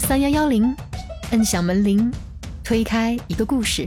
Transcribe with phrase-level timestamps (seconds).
[0.00, 0.74] 三幺幺零，
[1.30, 2.10] 摁响门铃，
[2.64, 3.86] 推开一个故事。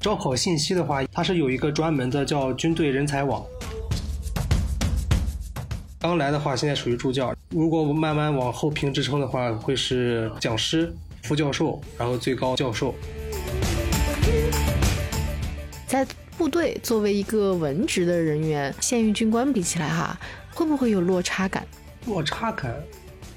[0.00, 3.44] 招考信息的话，它是有一个专门的叫军队人才网。
[5.98, 7.34] 刚来的话，现在属于助教。
[7.50, 10.94] 如果慢慢往后评职称的话，会是讲师、
[11.28, 12.94] 副教授，然后最高教授。
[15.86, 16.06] 在
[16.38, 20.18] 部队作为一个文职的人员，现役军官比起来哈，
[20.54, 21.66] 会不会有落差感？
[22.06, 22.74] 落差感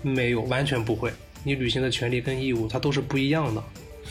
[0.01, 1.11] 没有，完全不会。
[1.43, 3.61] 你履行的权利跟义务，它都是不一样的。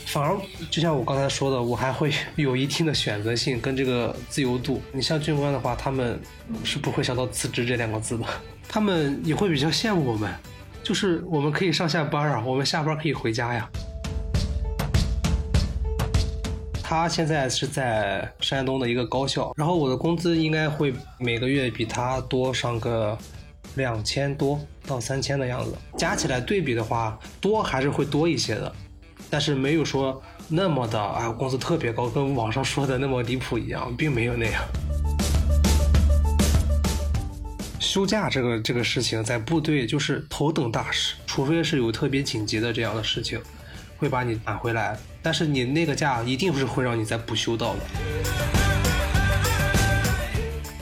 [0.05, 0.37] 反而，
[0.71, 4.83] 就像我刚才说的，我还会有一定的选择性跟这个自由度。
[4.93, 6.21] 你像军官的话，他们
[6.65, 8.27] 是不会想到辞职这两个字的，
[8.69, 10.31] 他们也会比较羡慕我们，
[10.83, 13.69] 就是我们可以上下班啊，我们下班可以回家呀。
[16.83, 23.17] 他现在是在山东的一个高校，然后我的工资应该会每个月比他多上个
[23.77, 28.73] 两千多到三千的样子，加起来对比的话，多还是会多一些的。
[29.31, 34.61] 但是没有说那么的啊，工资特别高，跟网上说的那么离谱一样，并没有那样。
[37.81, 43.41] 休假这个这个事情，在部队就是头等大事，除非是有特别紧急的这样的事情，
[43.97, 44.99] 会把你赶回来。
[45.23, 47.81] 但是你那个假一定是会让你再补休到的。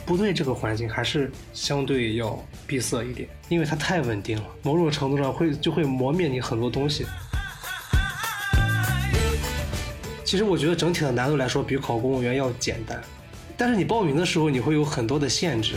[0.05, 7.05] 部队这个环境还是相对要闭塞一点，因为它太稳定了，某种程度上会就会磨灭你很多东西。
[10.25, 13.01] 其实我觉得整体的难度来说，比考公务员要简单，
[13.55, 15.75] 但是你报名的时候，你会有很多的限制。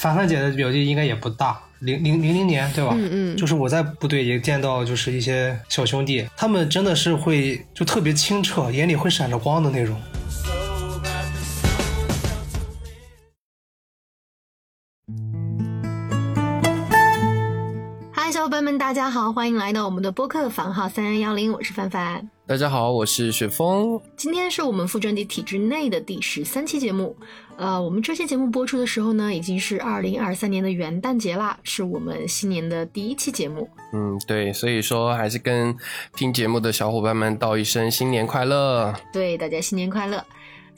[0.00, 2.92] 凡凡姐的表弟应该也不大，零零零零年对吧？
[2.94, 3.36] 嗯嗯。
[3.36, 10.00] 就是我在部队也见到，就是一些小兄弟，他们真的是会就特别清澈，眼里会闪着光的那种。
[18.10, 22.26] 嗨小伙伴们，大家好，欢迎来到我们的播客房号三幺幺零，我是范范。
[22.50, 24.00] 大家好，我是雪峰。
[24.16, 27.16] 今天是我们副专辑体制内的第十三期节目。
[27.56, 33.70] 呃，我们这期节目播出的时候呢，已经是二零二三年的元旦节啦，是我们新年的第一期节目。
[33.92, 35.72] 嗯，对，所以说还是跟
[36.16, 38.92] 听节目的小伙伴们道一声新年快乐。
[39.12, 40.26] 对，大家新年快乐。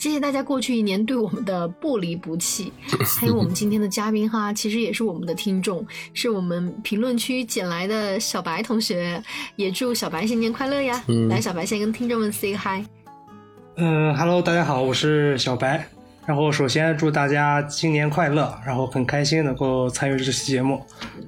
[0.02, 2.72] 谢谢大家过去一年对我们的不离不弃，
[3.20, 9.22] 还有我们今天的嘉宾哈，其实也是我们的听众，是我们评论区捡来的小白同学，
[9.54, 11.00] 也祝小白新年快乐呀！
[11.28, 12.84] 来，小白先跟听众们 say hi。
[13.76, 15.86] 嗯，Hello，大家好，我是小白。
[16.26, 20.84] 然后首先祝大家新年快乐，然后很开心能够参与这期节目。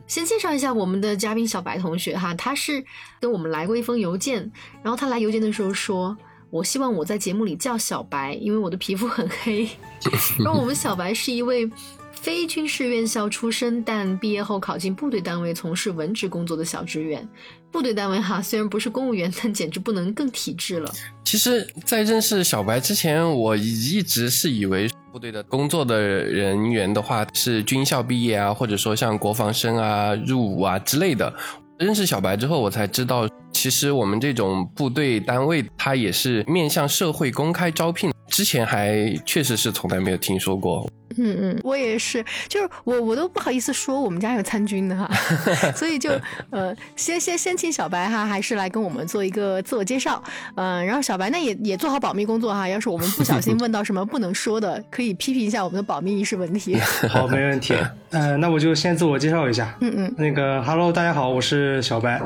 [0.08, 2.84] 先介绍一下我们的嘉宾小白同学哈，他是
[3.20, 4.50] 跟我们来过一封邮件，
[4.82, 6.16] 然后他来邮件的时候说。
[6.54, 9.68] 我希望我在节目里叫小白，因为我的皮肤很黑。
[10.38, 11.68] 然后我们小白是一位
[12.12, 17.28] 非军事院校出身，但毕业后考进部队单位从事文职工作的小职员。
[17.72, 20.88] 部队单位哈，虽然不是公务员，但简直不能更体制了。
[21.24, 31.34] 其实，在认识小白之前，我一直是以为部队的工作的人员的话是军校毕业啊，或者说像国防生啊、入伍啊之类的。
[31.80, 33.28] 认识小白之后，我才知道。
[33.64, 38.12] 其实我们这种部队单位，它也是面向社会公开招聘。
[38.28, 40.86] 之前还确实是从来没有听说过。
[41.18, 45.08] 嗯嗯，我也是，就是我我都不好意思说我们家有参军的哈，
[45.76, 46.10] 所以就
[46.50, 50.22] 呃先先先请小白哈，还是来跟我们做一个自我介绍。
[50.56, 56.76] 嗯，然后小白呢也也做好保密工作哈，要是我们不小心问到什么不能说的，可以批评一下我们的保密意识问题。
[57.08, 57.74] 好，没问题。
[58.10, 59.76] 嗯，那我就先自我介绍一下。
[59.80, 62.20] 嗯嗯，那个 Hello，大家好，我是小白。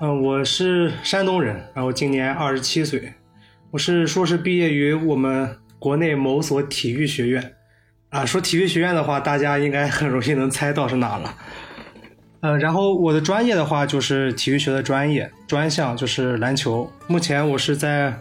[0.00, 3.12] 嗯，我是山东人，然后今年二十七岁，
[3.70, 7.52] 我是硕士毕业于我们国内某所体育学院。
[8.12, 11.34] 啊，说体育学院的话，大家应该很容易能猜到是哪了。
[12.40, 16.90] 呃，然后我的专业的话就是体育学的专业，专项就是篮球。
[17.06, 18.14] 目前我是在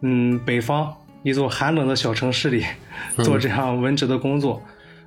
[0.00, 0.90] 嗯北方
[1.22, 2.64] 一座寒冷的小城市里
[3.18, 4.62] 做这样文职的工作。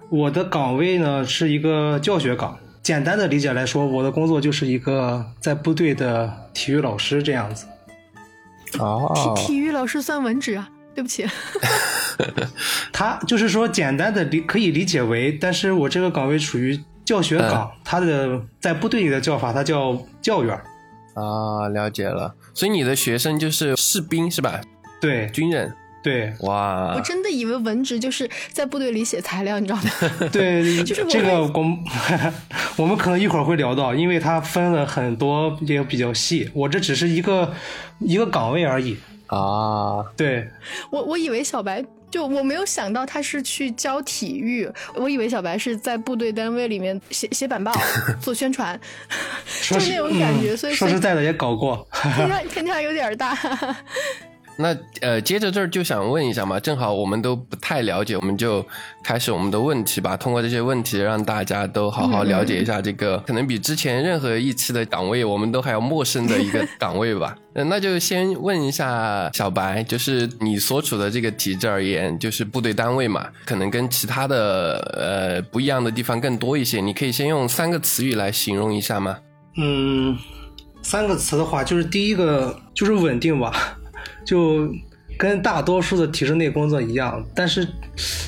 [0.10, 2.58] 我的岗位呢是一个教学岗。
[2.84, 7.66] 简单的理解来说，我的工作就是一个在部队的体育老师这样子。
[8.78, 10.70] 哦，体体育老师算文职啊？
[11.00, 11.26] 对不起，
[12.92, 20.54] 他就是说简单的理可以理解为，但是我这个岗位属于教学岗，他的在部队里的叫法，他叫教员。
[21.16, 22.36] 啊，了解了。
[22.54, 24.60] 所以你的学生就是士兵是吧？
[25.00, 25.74] 对，军人。
[26.02, 26.94] 对，哇！
[26.96, 29.90] 我真的以为文职就是在部队里写材料，你知道吗？
[30.32, 31.78] 对， 就是这个我
[32.78, 36.50] 我们可能一会儿会聊到，因为它分了很多，也比较细。
[36.54, 37.54] 我这只是一个
[38.00, 38.98] 一个岗位而已
[39.30, 40.06] 啊。
[40.16, 40.50] 对，
[40.90, 47.72] 我我以为小白就我没有想到他是去教体育，我以为小白是在部队单位里面写写板报、
[48.20, 48.80] 做宣传，
[49.70, 50.56] 就那种感觉。
[50.58, 53.38] 所以说实在的也搞过， 天差天差有点大。
[54.62, 58.66] 那呃，接着这儿就想问一下嘛，正好我们都不太了解，我们就
[59.02, 60.18] 开始我们的问题吧。
[60.18, 67.38] 通过这些问题，让大家都好好了解一下这个可能比之前任何一期的岗位我们都还要陌生的一个 岗位吧。
[67.54, 76.82] 那就先问一下小白，就是你所处的这个体制而言，就是部队单位嘛，可能跟其他的呃不一样的地方更多一些。
[76.82, 79.18] 你可以先用三个词语来形容一下吗？
[79.58, 80.18] 嗯，
[80.82, 83.78] 三个词的话，就是第一个就是稳定吧。
[84.30, 84.72] 就
[85.18, 87.68] 跟大多数的体制内工作一样，但是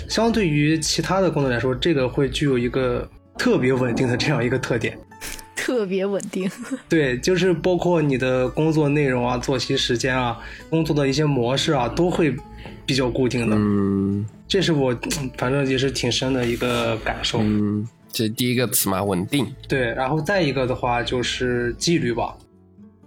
[0.09, 3.07] 相对于其他的工作来说，这个会具有一个
[3.37, 4.97] 特别稳定的这样一个特点。
[5.55, 6.49] 特别稳定。
[6.89, 10.39] 对，就是包括你的工作内容啊、作息时间啊、
[10.71, 12.35] 工作的一些模式啊，都会
[12.83, 13.55] 比较固定的。
[13.55, 14.97] 嗯，这是我
[15.37, 17.37] 反正也是挺深的一个感受。
[17.43, 19.45] 嗯，这第一个词嘛，稳定。
[19.67, 22.35] 对，然后再一个的话就是纪律吧。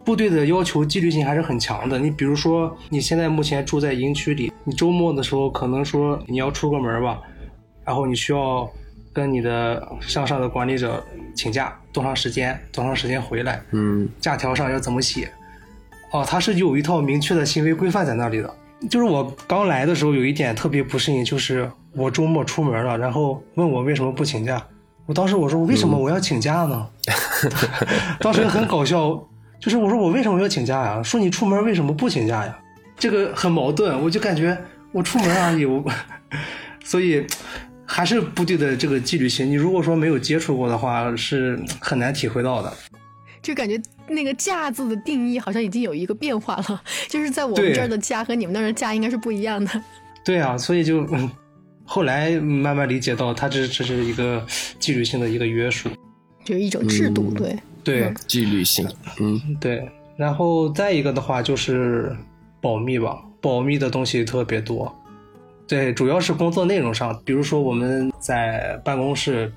[0.05, 1.99] 部队的要求纪律性还是很强的。
[1.99, 7.19] 你比如说，你现在目前住在营区里，你周末的时候可能说你要出个门吧，
[7.85, 8.69] 然后你需要
[9.13, 11.03] 跟你的向上的管理者
[11.35, 15.31] 请假，多长时间，多长时间回来，嗯，假条上要怎么写？
[16.11, 18.55] 哦，它是有一套明确的行为规范在那里的。
[18.91, 24.63] 就是我刚来的时候有一点特别不适应，就是我周末出门了，然后问我为什么不请假，
[25.07, 26.87] 我当时我说为什么我要请假呢？
[28.21, 29.19] 当时很搞笑。
[29.65, 31.03] 就是我说我为什么要请假呀？
[31.03, 32.55] 说你出门为什么不请假呀？
[32.99, 34.55] 这个很矛盾，我就感觉
[34.93, 35.83] 我出门而已，我
[36.85, 37.27] 所以
[37.87, 39.49] 还是部队的这个纪律性。
[39.49, 42.71] 你如果说没有接触过的话，是很难体会到的。
[43.41, 49.83] 就感觉那个“假”字的定义好像已经有一个变化了， 就是在我们这儿的“假”和你们那儿的“假”应该是不一样的。
[50.27, 51.09] 对啊，所以就
[51.87, 54.47] 后来慢慢理解到，它这这是一个
[54.79, 55.89] 纪律性的一个约束，
[56.45, 57.59] 就是一种制度，对。
[57.85, 58.89] 对纪律性，
[59.21, 59.87] 嗯，对，
[60.17, 62.17] 然后再一个的话就是
[62.61, 64.91] 保密吧，保密的东西特别多，
[65.69, 69.53] 对，主要是工作内容上，比如说我们在办公室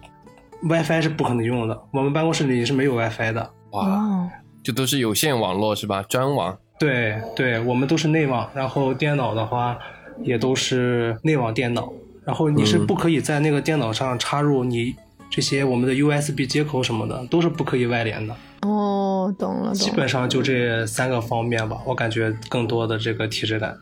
[0.62, 4.30] ，WiFi 是不可能用的，我们办公室里是没有 WiFi 的，哇，
[4.62, 6.04] 就都是有线网络是吧？
[6.04, 6.58] 专网？
[6.78, 9.80] 对，对，我们都是内网，然后电脑的话
[10.22, 11.92] 也都是内网电脑，
[12.26, 14.94] 然后你是不可以在那个电脑上插入你。
[15.30, 18.36] 这些我们的 USB 接口什么的都是不可以外连的。
[18.62, 23.78] 哦，懂了，懂了基本上就这三个方面吧，我感觉更多的这个体质感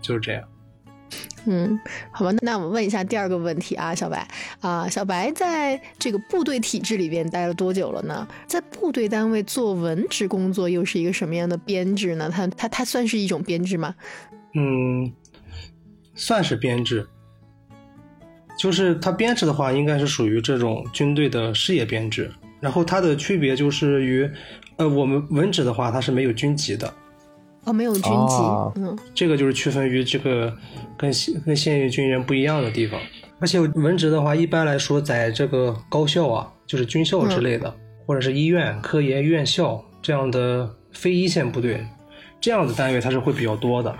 [0.00, 0.42] 就是这样。
[1.44, 1.78] 嗯，
[2.10, 4.26] 好吧，那我们问一下第二个问题啊，小白
[4.60, 8.26] 啊，小白在这个部队体制里边待了多久了呢？
[8.46, 12.30] 在部队单位做文职工作又是一个什么样的编制呢？
[12.30, 13.94] 它它它算是一种编制吗？
[14.54, 15.12] 嗯，
[16.14, 17.06] 算是编制。
[18.58, 22.30] 就是它编制的话，应该是属于这种军队的事业编制。
[22.60, 24.30] 然后它的区别就是于，
[24.76, 26.92] 呃，我们文职的话，它是没有军籍的。
[27.64, 28.36] 哦，没有军级，
[28.76, 30.52] 嗯，这个就是区分于这个
[30.96, 31.12] 跟
[31.46, 33.00] 跟现役军人不一样的地方。
[33.38, 37.72] 而且文职的话，一般来说，在这个高校啊，就是军校之类的，
[38.06, 41.84] 或者是医院、科研院校这样的非一线部队，
[42.40, 43.92] 这样的单位它是会比较多的。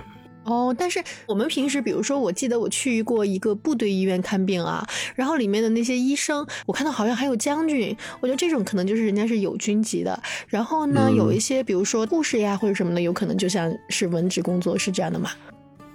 [0.44, 4.84] 哦，但是我们平时，比如说，我记得我去过一个部队医院看病啊，
[5.14, 10.20] 然后里面的那些医生，我看到好像还有将军，我觉得这种可能就是人家是有军级的。
[10.48, 15.30] 然后呢，有一些比如说护士呀或者什么的，有可能就像是文职工作，是这样的吗？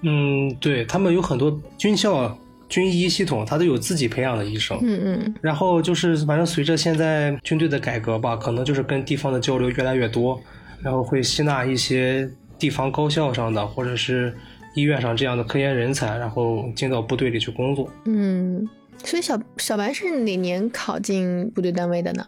[0.02, 2.38] 嗯，对他们有很多军校
[2.70, 4.80] 军医系统，他都有自己培养的医生。
[4.82, 5.36] 嗯嗯。
[5.42, 10.40] 然后就是，反正随着现在军队的改革吧，可能就是跟地方的交流越来越多，
[10.82, 12.30] 然后会吸纳一些。
[12.60, 14.36] 地方高校上的，或者是
[14.76, 17.90] 医院上这样的科研人才，然后进到部队里去工作。
[18.06, 18.68] 嗯，
[19.04, 22.26] 所以小小白是哪年考进部队单位的呢？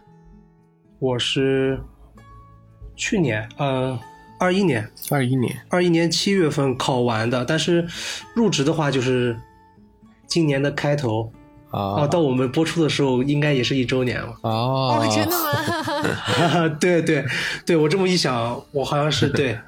[0.98, 1.80] 我是
[2.94, 3.98] 去年，嗯，
[4.38, 7.44] 二一年，二一年，二一年七月份考完的。
[7.44, 7.86] 但是
[8.34, 9.36] 入职的话，就是
[10.26, 11.32] 今年的开头
[11.70, 12.06] 啊。
[12.06, 14.36] 到我们播出的时候，应该也是一周年了。
[14.42, 16.68] 哦，真的吗？
[16.78, 17.24] 对对
[17.64, 19.58] 对，我这么一想，我好像是对。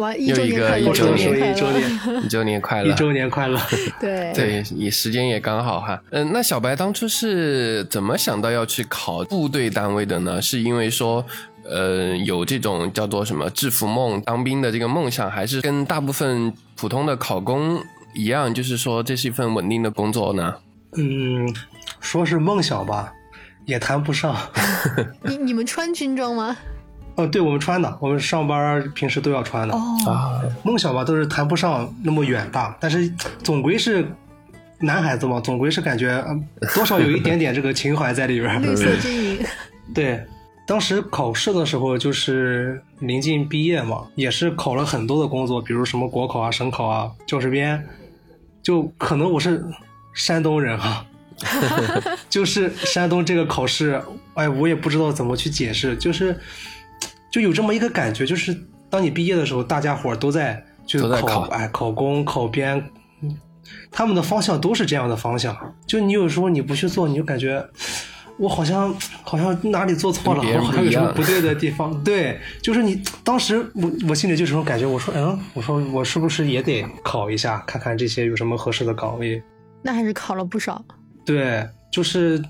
[0.00, 3.60] 又一个一周年，一周年，一周年快乐，一周年快乐。
[4.00, 6.02] 对 对，你时间也刚好哈。
[6.10, 10.40] 嗯，那小白当初是怎么想到要去考部队单位的呢？
[10.40, 11.24] 是因为说，
[11.64, 17.82] 呃，有这种叫做什么制服梦、当兵的这个梦想，还是跟大部分普通的考公
[18.14, 20.54] 一样，就是说这是一份稳定的工作呢？
[20.96, 21.54] 嗯，
[22.00, 23.12] 说是梦想吧，
[23.64, 24.36] 也谈不上。
[25.22, 26.56] 你你们穿军装吗？
[27.20, 29.74] 哦，对，我们穿的，我们上班平时都要穿的。
[29.74, 33.08] 哦，啊，梦想吧，都是谈不上那么远大，但是
[33.42, 34.06] 总归是
[34.78, 36.42] 男孩子嘛，总归是感觉嗯
[36.74, 38.58] 多少有一点点这个情怀在里边儿。
[38.58, 39.38] 绿色军营。
[39.94, 40.24] 对，
[40.66, 47.84] 当时考试的时候就是临近毕业嘛，也是考了很多的工作，比如什么国考啊、省考啊、教师编，
[48.62, 49.64] 就可能我是
[50.14, 51.04] 山东人哈、
[52.30, 54.00] 就是山东这个考试，
[54.34, 56.38] 哎，我也不知道怎么去解释，就是
[57.30, 58.56] 就有这么一个感觉，就是
[58.88, 62.76] 当你毕业的时候，大家伙儿都在就考，都在考哎，考公、考编，
[63.22, 63.36] 嗯
[63.90, 65.56] 他们的方向都是这样的方向。
[65.86, 67.64] 就你有时候你不去做，你就感觉
[68.36, 72.02] 我好像好像哪里做错了，好像有什么不对的地方。
[72.02, 79.40] 对，就是你当时我我心里就有这种感觉，我说嗯，我说我是不是也得考一下，看看这些有什么合适的岗位。
[79.82, 80.84] 那还是考了不少。
[81.24, 82.42] 对，就是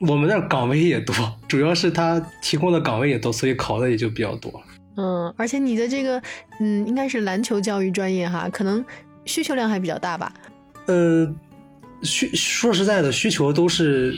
[0.00, 1.14] 我们那儿岗位也多，
[1.48, 4.62] 主要是他提供的岗位也多，所以考的也就比较多。
[4.96, 6.22] 嗯，而且你的这个，
[6.60, 8.84] 嗯，应该是篮球教育专业哈，可能
[9.24, 10.32] 需求量还比较大吧？
[10.86, 11.26] 呃，
[12.02, 14.14] 需说实在的，需求都是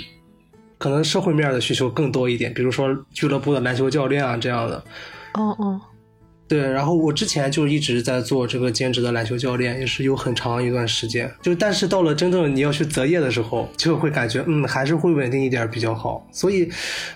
[0.78, 4.84] 可能社会面的需求更多一点，比如说俱乐部的篮球教练啊这样的。
[5.34, 5.80] 哦哦，
[6.48, 11.30] 对，然后我之前就一直在做这个兼职的篮球教练，也是有很长一段时间。
[11.42, 16.26] 就但是到了真正你要去择业的时候，就会感觉嗯，还是会稳定一点比较好。
[16.32, 16.70] 所以，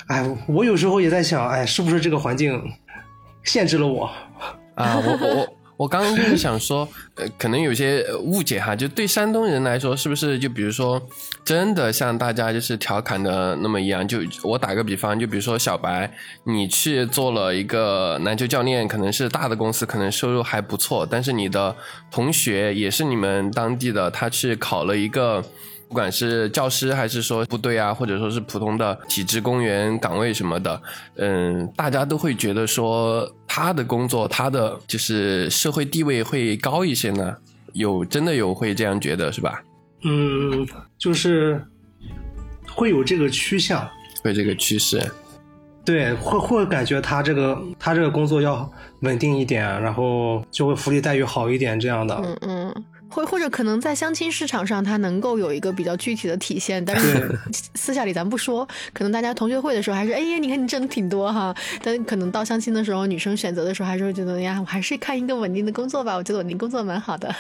[0.09, 2.63] 哎，我有时候也在想，哎，是不是这个环境
[3.45, 4.11] 限制了我？
[4.75, 11.01] 啊，我我我刚刚就是想说， 呃，可能有些误解哈，就对山东人来说，是不是就比如说，
[11.45, 14.07] 真的像大家就是调侃的那么一样？
[14.07, 16.13] 就我打个比方，就比如说小白，
[16.45, 21.75] 你去做了一个篮球教练，可能是大的公司，可能收入还不错，但是你的
[22.11, 25.45] 同学也是你们当地的，他去考了一个。
[25.93, 30.83] 不管是教师还是说部队啊，或者说是普通的体制公务员岗位什么的，
[31.17, 37.37] 嗯，大家都会觉得说他的工作，他的就是社会地位会高一些呢。
[37.75, 39.63] 有真的有会这样觉得是吧？
[40.05, 41.63] 嗯，就是
[42.71, 43.87] 会有这个趋向。
[44.23, 44.99] 会这个趋势，
[45.85, 48.71] 对，会会感觉他这个他这个工作要
[49.01, 52.15] 稳定一点，然后就会福利待遇好一点这样的。
[52.25, 52.62] 嗯嗯，
[53.13, 57.39] 或或者可能在相亲市场上，它能够有一个比较具体的体现，但是
[57.77, 67.35] 私下里咱不说，可能大家同学会的时候还是，哎呀，你看你挣的挺多哈，但可能到相亲的时候，女生选择的时候还是会觉得，哎呀，我还是看一个稳定的工作吧，我觉得稳定工作蛮好的。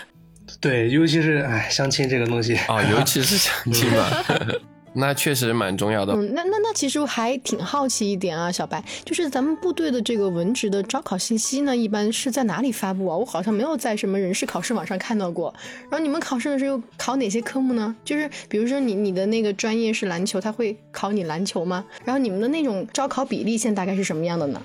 [0.60, 4.06] 对，尤其是哎，相亲这个东西，哦，尤其是相亲嘛，
[4.94, 6.12] 那确实蛮重要的。
[6.14, 13.16] 嗯，那那那其实我还挺好奇一点啊，小白，就是咱们部队的这个文职的招考信息呢，一般是在哪里发布啊？
[13.16, 15.54] 我好像没有在什么人事考试网上看到过。
[15.90, 17.94] 然后你们考试的时候考哪些科目呢？
[18.04, 21.84] 就是比如说你你的那个专业是篮球，他会考你篮球吗？
[22.04, 24.60] 然后你们的那种招考比例现在大概是什么样的呢？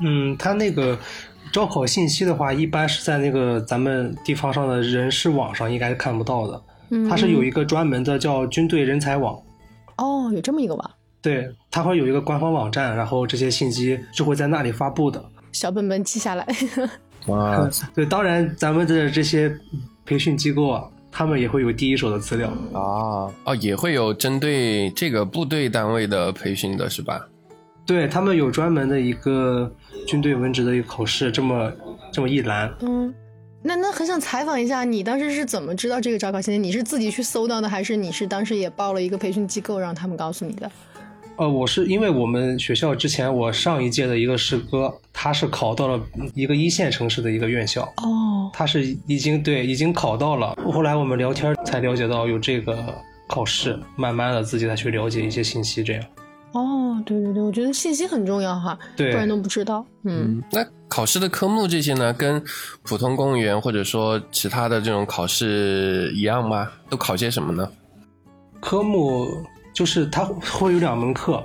[0.00, 0.98] 嗯，他那个
[1.52, 9.40] 招考信息的话，一般是在那个咱们地方上的人事网上应该是看不到的，嗯，它是有一个专门的叫军队人才网。
[10.00, 10.90] 哦，有这么一个网，
[11.20, 15.22] 对，它会有一个官方网站，然后这些信息是会在那里发布的。
[15.52, 16.46] 小本本记下来。
[17.28, 19.54] 哇， 对，当然咱们的这些
[20.06, 22.48] 培训机构啊，他们也会有第一手的资料。
[22.72, 27.28] 啊，哦，也会有针对这个部队单位的培训的是吧？
[27.84, 29.70] 对他们有专门的一个
[30.06, 31.70] 军队文职的一个考试，这么
[32.12, 32.72] 这么一栏。
[32.80, 33.12] 嗯，
[33.62, 36.58] 那那很想采访一下，你当时是怎么知道这个招考信息？
[36.58, 40.70] 你是自己去搜到的，还是你是当时也报了一个培训机构，让他们告诉你的？
[41.36, 46.00] 呃，我是因为我们学校之前我上一届的一个师哥，他是考到了
[46.34, 50.56] 一个一线城市的一个院校，哦，他是已经对已经考到了。
[50.72, 52.94] 后来我们聊天才了解到有这个
[53.26, 56.02] 考试，慢慢的自己再去了解一些信息，这样。
[56.52, 59.84] 哦，对对对，我觉得信息很重要哈，不然都不知道。
[60.04, 62.42] 嗯，那考试的科目这些呢，跟
[62.82, 66.68] 普通公务员或者说其他的这种考试一样吗？
[66.88, 67.70] 都考些什么呢？
[68.60, 69.28] 科目
[69.72, 71.42] 就是它会有两门课，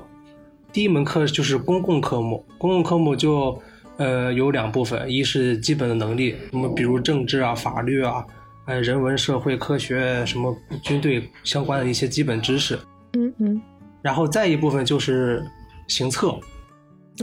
[0.74, 3.58] 第一门课就是公共科目，公共科目就
[3.98, 8.26] 呃有两部分，一是基本的能力，那么比如政治啊、法律啊、
[8.66, 12.78] 呃人文社会科学什么军队相关的一些基本知识，
[13.14, 13.62] 嗯嗯，
[14.06, 15.44] 然后再一部分就是
[15.88, 16.40] 行测，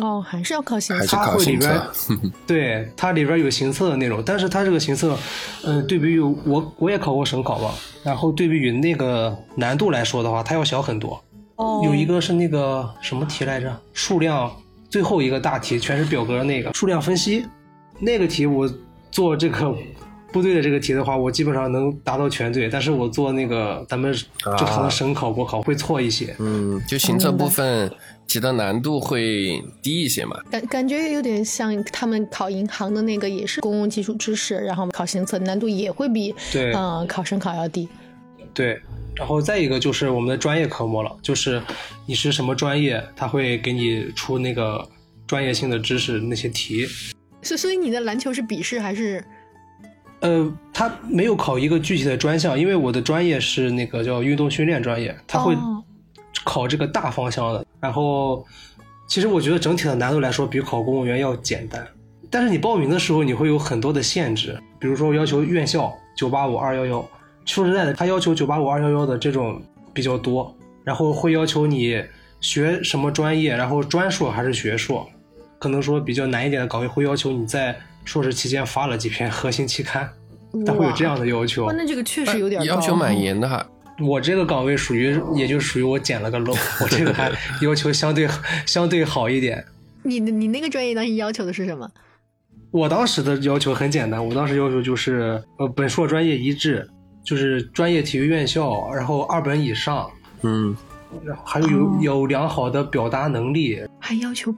[0.00, 1.06] 哦，还是要考行测。
[1.06, 1.80] 它会里边？
[2.44, 5.16] 对，它里边有行测的内容，但是它这个行测，
[5.62, 7.70] 呃，对比于我我也考过省考嘛，
[8.02, 11.22] 然后对比于那个难度来说的话，它要小很多。
[11.54, 13.80] 哦，有一个是那个什么题来着？
[13.92, 14.50] 数量
[14.90, 17.46] 最后一个大题全是表格那个数量分析，
[18.00, 18.68] 那个题我
[19.12, 19.72] 做这个
[20.32, 26.34] 部队的这个题的话，我基本上能达到全对，但是我做那个咱们正常的省考、国考会错一些。
[26.38, 27.90] 嗯，就行测部分
[28.26, 30.36] 题的难度会低一些嘛。
[30.50, 37.86] 感感觉有点像他们考银行的那个，也是公共基础知识，然后考行测难度也会比对嗯考省考要低。
[38.54, 38.80] 对，
[39.14, 41.62] 然后再一个就是我们的专业科目了，就是
[42.06, 44.88] 你是什么专业，他会给你出那个
[45.26, 46.86] 专业性的知识那些题。
[47.42, 49.22] 所所以你的篮球是笔试还是？
[50.22, 55.82] 呃，他没有考一个具体的专项，因为我的专业是那个叫运动训练专业，他会哦
[56.44, 57.66] 考这个大方向的。
[57.80, 58.46] 然后，
[59.08, 61.84] 其实我觉得整体的难度来说，比考公务员要简单。
[62.30, 67.04] 但是你报名的时候，你会有很多的限制，比如说要求院校九八五二幺幺。
[67.44, 69.60] 说实在的，他要求九八五二幺幺的这种
[69.92, 72.00] 比较多，然后会要求你
[72.40, 75.04] 学什么专业，然后专硕还是学硕，
[75.58, 80.08] 可能说比较难一点的岗位会要求你在硕士期间发了几篇核心期刊，
[80.66, 81.70] 他会有这样的要求，。
[81.72, 83.64] 那这个确实有点高要求蛮严的哈。
[84.00, 87.30] 我这个岗位属于，也就属于我捡了个漏， 我这个还
[87.60, 88.28] 要求相对
[88.66, 89.64] 相对好一点。
[90.02, 91.88] 你你那个专业当时要求的是什么？
[92.72, 96.88] 我当时的要求很简单，我当时要求就是，呃，本硕专业一致，
[97.22, 100.74] 就是专业体育院校，然后二本以上，嗯，
[101.22, 103.80] 然后还有有有良好的表达能力。
[104.00, 104.52] 还要求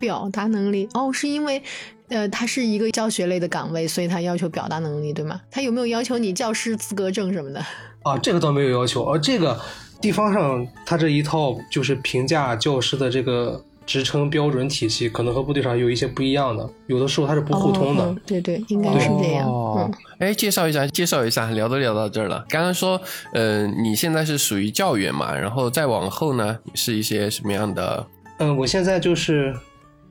[0.00, 1.62] 表达能力哦，是因为
[2.08, 5.40] 呃，他是一个教学类的岗位，所以他要求表达能力，对吗？
[5.48, 7.64] 他有没有要求你教师资格证什么的？
[8.02, 9.60] 啊，这个倒没有要求，而、这个
[10.00, 18.16] 地方上它这一套就是评价教师的这个职称标准体系，可能和部队上有一些不一样的，有的时候它是不互通的。
[18.26, 19.46] 对对，应该是这样。
[19.46, 19.88] 哦
[20.18, 22.44] 嗯，哎，介绍一下，介绍一下，聊都聊到这儿了。
[22.48, 23.00] 刚刚说，
[23.34, 28.06] 呃，你现在是属于教员嘛，然后再往后呢，是一些什么样的？
[28.38, 29.54] 嗯，我现在就是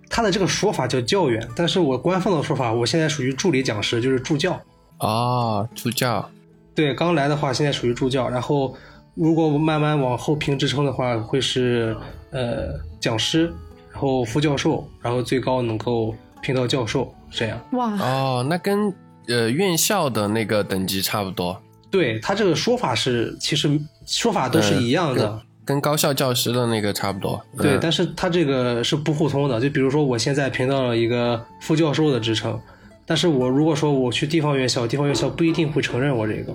[0.10, 4.60] 他的这个说法叫教员，但是我官方的说法，我现在属于助理讲师，就是助教。
[4.98, 6.30] 哦，助教。
[6.74, 8.76] 对，刚来的话，现在属于助教，然后
[9.14, 11.96] 如果我慢慢往后评职称的话，会是
[12.32, 13.54] 呃讲师，
[13.92, 17.60] 然后副教授，然后最高能够评到教授，这样。
[17.74, 18.94] 哇，哦，那跟
[19.28, 25.28] 呃院校的那个等级差不多，对他这个说法是，其实说法都是一样的。
[25.28, 27.40] 嗯跟高校教师的那个差不多。
[27.56, 29.62] 对，嗯但是他这个是不互通的。
[29.62, 32.60] 就比如说，我现在评到了一个副教授的职称，
[33.06, 36.52] 但是我如果说我去地方院校，地方院校不一定会承认我这个。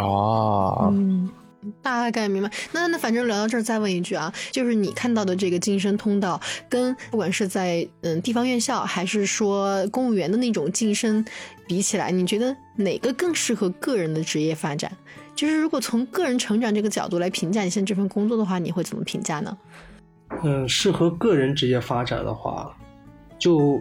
[0.00, 1.28] 哦，嗯，
[1.82, 2.50] 大概明白。
[2.72, 11.22] 那那反正聊到这儿，再问一句啊，就是你看到的这个晋升通道，跟不管是在嗯地方院校，还是说公务员的那种晋升
[11.68, 14.90] 比起来，你觉得哪个更适合个人的职业发展？
[15.34, 19.56] 就是如果从个人成长这个角度来评价你现在这份工作的话，你会怎么评价呢？
[20.42, 22.70] 嗯，适合个人职业发展的话，
[23.38, 23.80] 就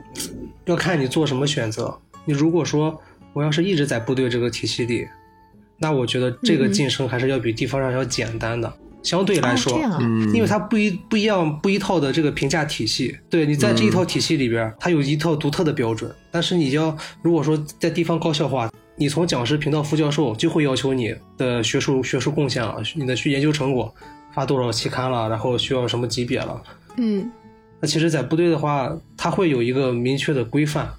[0.66, 2.00] 要看你做什么选择。
[2.26, 3.00] 你如果说
[3.34, 5.08] 我要是一直在部队这个体系里，
[5.78, 8.72] 那我觉得这个嗯晋升还是要比地方上要简单的。
[9.02, 16.14] 相对来说，哦、啊，嗯，因为它不一不一样不一套的这个评价体系，对你在这一套体系里边，它有一套独特的标准。
[16.30, 23.94] 但是你要如果说在地方高校化，你从讲师评到副教授，就会要求你的学术学术贡献了，你的研究成果
[24.34, 26.62] 发多少期刊了，然后需要什么级别了。
[26.98, 27.32] 嗯
[27.80, 30.90] 那其实，在部队的话，它会有一个明确的规范，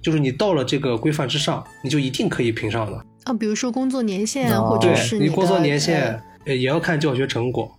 [0.00, 3.04] 就是你到了这个规范之上，你就一定可以评上的。
[3.24, 7.70] 啊，比如说工作年限，哦或者是的你工作年呃限，呃，也要看教学成果。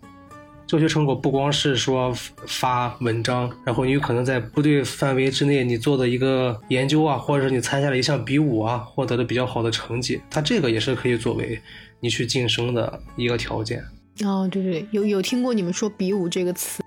[0.67, 2.11] 教学成果不光是说
[2.47, 11.61] 发文章，然后你有可能在部队范围之内，你做的一个研究啊，或者是你参加了一项比武啊，获得了比较好的成绩，它这个也是可以作为
[11.99, 13.83] 你去晋升的一个条件。
[14.23, 16.81] 哦，对对对，有有听过你们说比武这个词，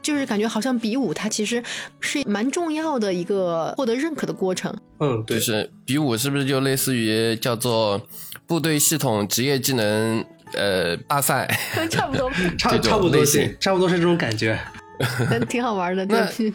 [0.00, 1.62] 就是感觉好像比武它其实
[1.98, 4.72] 是蛮重要的一个获得认可的过程。
[5.00, 8.00] 嗯，对就，是比武是不是就类似于叫做
[8.46, 10.24] 部队系统职业技能
[10.56, 11.46] 呃大赛？
[11.90, 14.58] 差不多， 差差不多是差不多是这种感觉。
[15.48, 16.04] 挺好玩的。
[16.10, 16.52] 那对，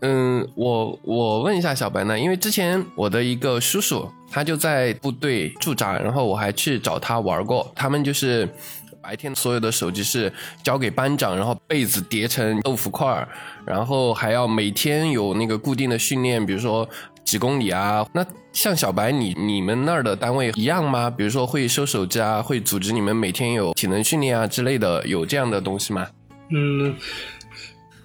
[0.00, 8.48] 嗯，我我问一下小白呢，因为之前我的一个叔叔他就在部队驻扎，然后我还去找他玩过，他们就是。
[9.06, 10.32] 白天所有的手机是
[10.64, 13.28] 交给班长，然后被子叠成豆腐块儿，
[13.64, 16.88] 然后还要每天有那个固定的训练，比如说
[17.22, 18.04] 几公里啊。
[18.12, 21.08] 那像小白你你们那儿的单位一样吗？
[21.08, 26.04] 比如说会收手机啊，会组织你们每天有体能训练啊之类的，有这样的东西吗？
[26.50, 26.92] 嗯，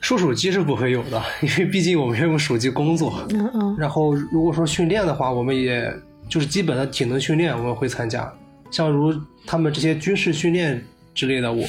[0.01, 3.25] 收手机是不会有的，因为毕竟我们要用手机工作。
[3.31, 5.91] 嗯嗯然后如果说训练的话，我们也
[6.29, 8.31] 就是基本的体能训练我们会参加，
[8.69, 9.11] 像如
[9.45, 11.67] 他们这些军事训练之类的，我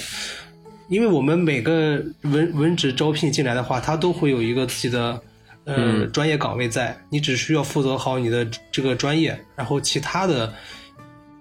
[0.88, 5.20] 因为我们每个文文职招聘进来的话，他都会有一个自己的
[5.64, 10.52] 呃嗯专业岗位在，你只需要负责好你的这个专业，然后其他的，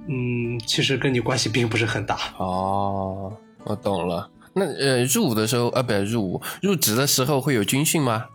[0.08, 2.18] 嗯，其实跟你关系并不是很大。
[2.38, 4.30] 哦，我懂了。
[4.54, 8.26] 那呃，入伍的时候啊，不是入伍，入职的时候会有军训吗？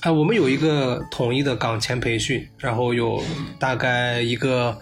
[0.00, 3.22] 啊，我们有一个统一的岗前培训，然后有
[3.58, 4.78] 大概一个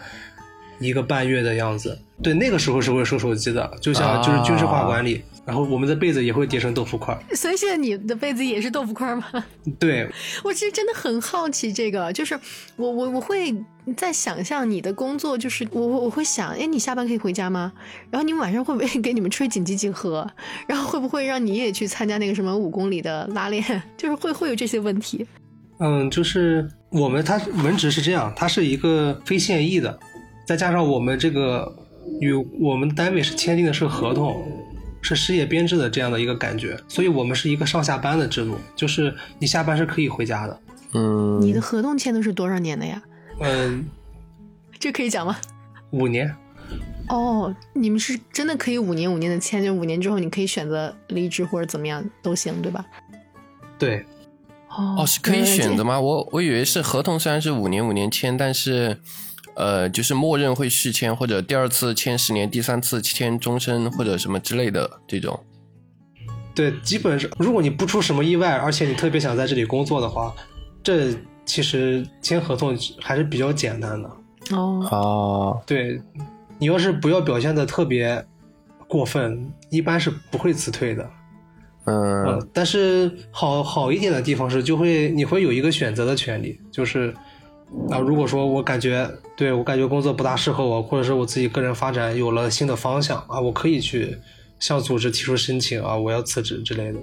[0.81, 1.99] 一个半月的样子。
[2.23, 5.23] 对，那个时候是会收手机的，就像就是军事化管理。
[5.45, 7.19] 然后我们的被子也会叠成豆腐块。
[7.35, 9.25] 所以现在你的被子也是豆腐块吗？
[9.77, 10.09] 对，
[10.45, 12.39] 我其实真的很好奇这个，就是
[12.77, 13.53] 我我我会
[13.97, 17.73] 在想象你的工作，就是我我我会想，哎，你下班可以回家吗？
[18.09, 20.25] 然后你们晚上会不会 给你们吹紧急集合？
[20.69, 23.65] 然后会不会让你也去参加那个什么五公里的拉练？
[23.99, 25.27] 就是会会有这些问题。
[25.81, 29.99] 嗯，就是我们它文职是这样，它是一个非现役的，
[30.47, 31.77] 再加上我们这个
[32.21, 34.45] 与我们单位是签订的是合同，
[35.01, 40.61] 是事业编制的这样的一个感觉，所以我们是一个上下班的制度，就是你下班是可以回家的。
[40.95, 43.03] 嗯，你的合同签的是多少年的呀？
[43.41, 43.85] 嗯，
[44.79, 45.37] 这可以讲吗？
[45.91, 46.35] 五年。
[47.09, 52.85] 哦，你们是真的可以五年五年的签，就五年之后你可以选择离职或者怎么样都行，对吧？
[53.79, 54.07] 对，
[54.69, 56.01] 哦哦，是可以选择吗？
[56.01, 59.01] 我我以为是合同虽然是五年五年签，但是
[59.55, 65.39] 呃，就是默认会续签，或者第二次签十年，第三次签终身或者什么之类的这种。
[66.55, 70.35] 对，基本上如果你不出什么意外，而且你特别想在这里工作的话，
[70.83, 74.11] 这其实签合同还是比较简单的。
[74.57, 76.01] 哦，哦，对，
[76.59, 78.25] 你要是不要表现的特别
[78.87, 81.11] 过分，一般是不会辞退的。
[81.85, 87.13] 嗯呃，但是好好一点的地方是，就会你会有一个选择的权利，就是
[87.91, 94.17] 啊、如果说我感觉对我感觉工作不大适合我，或者是我自己个人发展有了新的方向啊，我可以去
[94.59, 96.99] 向组织提出申请啊，我要辞职之类的。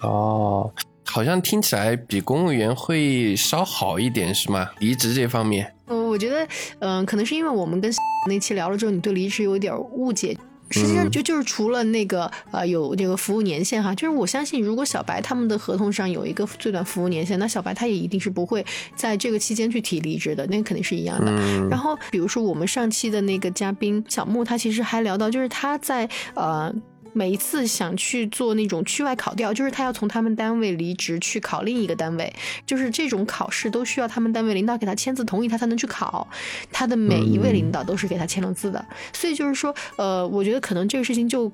[0.00, 0.70] 哦，
[1.06, 4.68] 好像听起来比公务员会稍好一点，是吗？
[4.78, 6.46] 离职这方面，呃，我觉得，
[6.80, 7.90] 嗯、可能是因为我们跟
[8.28, 10.36] 那期聊了之后，你对离职有一点误解。
[10.70, 18.64] 实际上就就是除了那个呃有这个服务年限哈，就是我相信如果小白他们的合同上有一个最短服务年限，那小白他也一定是不会
[18.96, 21.30] 在这个期间去提离职的，那肯定是一样的。
[21.32, 26.74] 嗯然后比如说我们上期的那个嘉宾小木，他其实还聊到，就是他在呃。
[27.12, 32.32] 每一次想去做那种区外考调，就是他要从他们单位离职去考另一个单位，
[32.66, 36.26] 就是这种考试都需要他们单位领导给他签字同意，他才能去考。
[36.70, 41.50] 他的每一位领导都是给他签了字的，所以就是说，呃，我觉得可能这个事情就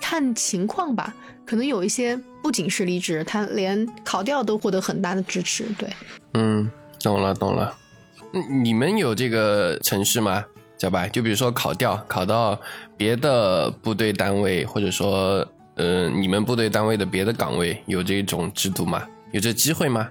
[0.00, 1.14] 看情况吧，
[1.46, 5.64] 可能有一些不仅是离职，他连考调都获得很大的支持。
[5.78, 5.88] 对，
[6.34, 7.74] 嗯，懂了懂了。
[8.32, 10.44] 嗯你们有这个程序吗？
[10.78, 12.60] 小白，就比如说考调，考到
[12.96, 19.06] 别的部队单位，或者说呃你们部队单位的别的岗位，有这种制度吗？
[19.32, 20.08] 有这机会吗？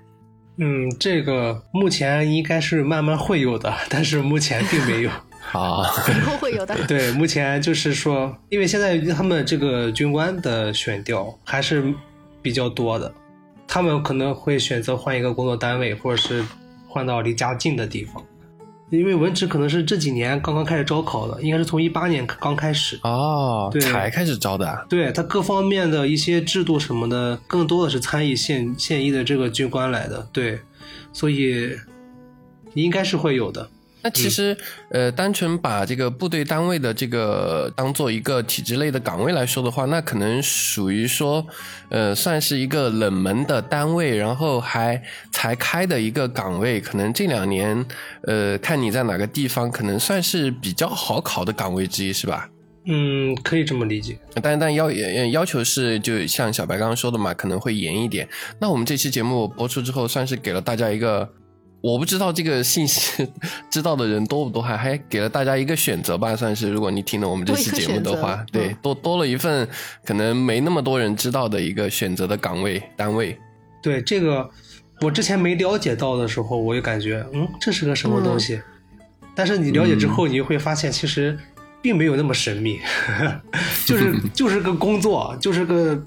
[0.57, 5.09] 嗯，这个目前应该是慢慢会有的，但是目前并没有。
[5.51, 6.75] 啊，以后会有的。
[6.87, 11.93] 对，目前就是说，因为现在他们这个军官的选调还是
[12.41, 13.13] 比较多的，
[13.67, 16.43] 他们可能会选择换一个工作单位，或者是
[16.87, 18.23] 换到离家近的地方。
[18.91, 22.99] 因为文职可能是这几年刚刚开始招考的，应该是从一八年刚开始。
[23.03, 30.27] 哦，对才开始招的啊，对它各方面的一些制度什么的，更多的是参与现现役的这个军官来的。
[30.31, 30.59] 对，
[31.11, 31.71] 所以
[32.73, 33.67] 应该是会有的。
[34.05, 34.55] 那其实，
[34.91, 41.43] 呃，单纯把这个部队单位的这个当做一个体制类的岗位来说的话，那可能属于说，
[41.89, 47.83] 呃，算是一个冷门的单位，然后还才开的一个岗位，可能这两年，
[48.27, 52.47] 呃，看你在哪个地方，可能算是比较好考的岗位之一，是吧？
[52.85, 54.19] 嗯，可以这么理解。
[54.39, 58.29] 但但要呃要求是，就像小白刚刚说的嘛，可能会严一点。
[58.59, 61.27] 那我们这期节目播出之后，算是给了大家一个，
[61.85, 63.27] 我不知道这个信息
[63.69, 66.71] 知道的人多不多，还还给了大家一个选择吧，算是。
[66.71, 69.67] 如果你听了我们这期节目的话，对嗯，多多了一份
[70.03, 73.37] 可能没那么多人知道的一个选择的岗位单位。
[73.83, 74.49] 对这个，
[75.01, 78.59] 我之前没了解到的时候，我就感觉，嗯，这是个什么东西？
[79.35, 81.37] 但是你了解之后，你就会发现，其实
[81.83, 82.79] 并没有那么神秘，
[83.85, 86.03] 就是 就是个工作，就是个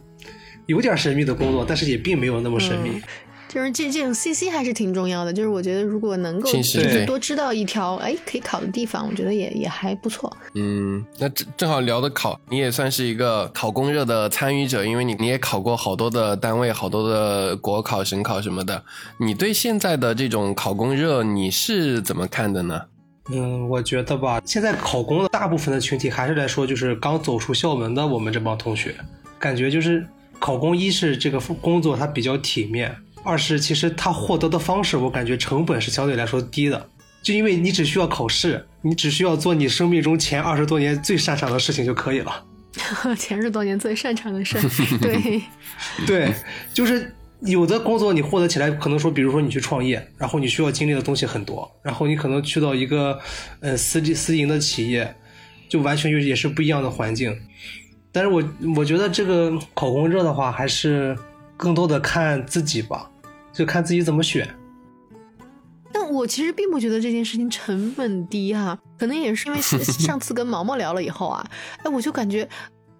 [0.66, 2.90] 有点神秘的工作，但是也并没有那么神秘。
[2.90, 3.02] 嗯
[3.48, 5.32] 就是这这种信息还是挺重要的。
[5.32, 10.34] 就是我觉得如果能够就是多知道一条哎可以考的地方，我觉得也也还不错。
[10.54, 18.84] 嗯，那正正好聊的考，你也算是一个考公热的参与者，因为你你也考过好多的单位，好多的国考、省考什么的。
[19.18, 22.82] 你对现在的这种考公热你是怎么看的呢？
[23.30, 28.94] 嗯，我觉得吧，现在考公的大部分的群体还是来说，就是刚走出校门的我们这帮同学，
[29.38, 30.06] 感觉就是
[30.38, 36.88] 考公一是这个工作它比较体面，二是其实它获得的方式，我感觉成本是相对来说低的，
[37.22, 42.44] 就因为你只需要考试，你只需要做你生命中前二十多年最擅长的事情就可以了。
[43.18, 44.56] 前十多年最擅长的事，
[45.00, 45.42] 对，
[46.06, 46.32] 对，
[46.72, 53.18] 就是有的工作你获得起来，可能说，比如说你去创业，然后你需要经历的东西很多，然后你可能去到一个
[53.60, 55.12] 呃私私营的企业，
[55.68, 57.36] 就完全就也是不一样的环境。
[58.12, 58.42] 但是我
[58.76, 61.16] 我觉得这个考公热的话，还是
[61.58, 63.10] 更多的看自己吧，
[63.52, 64.48] 就看自己怎么选。
[65.92, 71.44] 但我其实并不觉得这件事情成本低哈，可能也是因为 上次跟毛毛聊了以后啊，
[71.82, 72.48] 哎，我就感觉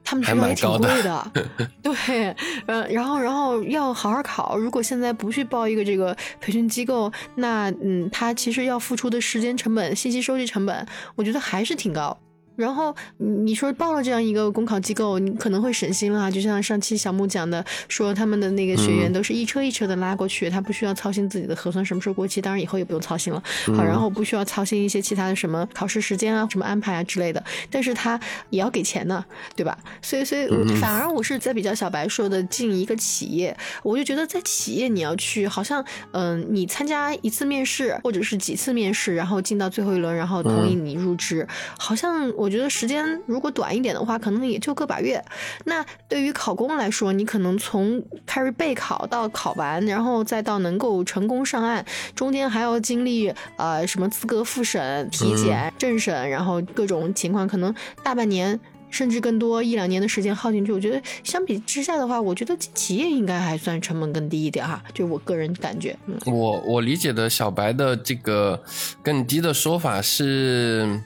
[0.03, 1.33] 他们学校也挺贵的，
[1.83, 2.35] 对，
[2.67, 12.19] 呃，然后然后要好好考，如果现在不去报一个这个培训机构，那嗯，他其实要付出的时间成本、信息收集成本，我觉得还是挺高。
[12.59, 23.41] 然后你说报了这样一个公考机构，你可能会省心了，就像上期小木讲的，说他们的那个学员都是一车一车的拉过去，他不需要操心自己的核酸什么时候过期，当然以后也不用操心了。
[23.77, 27.41] 好，然后不需要操心一些其他的什么考试时间啊、什么安排啊之类的，
[27.71, 28.19] 但是他
[28.51, 29.79] 也要给钱呢，对吧？
[30.03, 30.49] 所以，所以
[30.81, 41.47] 反而我是在比较小白说的进一个企业，我就觉得在企业你要去，好像嗯，你参加一次面试或者是几次面试，然后进到最后一轮，然后同意你入职，
[41.79, 42.48] 好像我。
[42.49, 45.23] 我觉得时间如果短一点的话，可能也就个把月。
[45.67, 51.85] 那对于考公来说，你可能从开始备考到考完，然后再到能够成功上岸，
[52.15, 58.59] 中间还要经历呃什么资格复审、体检、政审，然后各种情况，可能大半年
[58.89, 60.73] 甚至更多一两年的时间耗进去。
[60.73, 65.95] 我觉得相比之下的话，我觉得企业应该还算成本更低一点哈，就我个人感觉。
[66.07, 68.63] 嗯我我理解的小白的这个
[69.03, 70.99] 更低的说法是。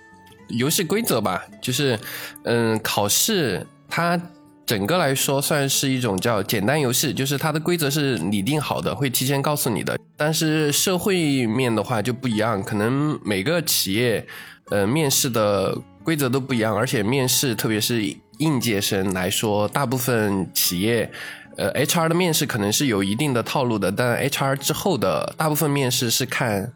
[0.53, 1.99] 游戏规则吧，就是，
[2.45, 4.21] 嗯，考试它
[4.65, 9.99] 整个来说算是一种叫简单游戏，就是它的规则是拟定好的，会提前告诉你的。
[10.17, 14.27] 但是社会面的话就不一样，可能每个企业，
[14.71, 18.03] 呃，面试的规则都不一样，而且面试特别是
[18.39, 21.11] 应届生来说，大部分企业，
[21.57, 26.73] 呃，HR 的面试可能是有一定的套路的，但 HR 之后的大部分面试是看。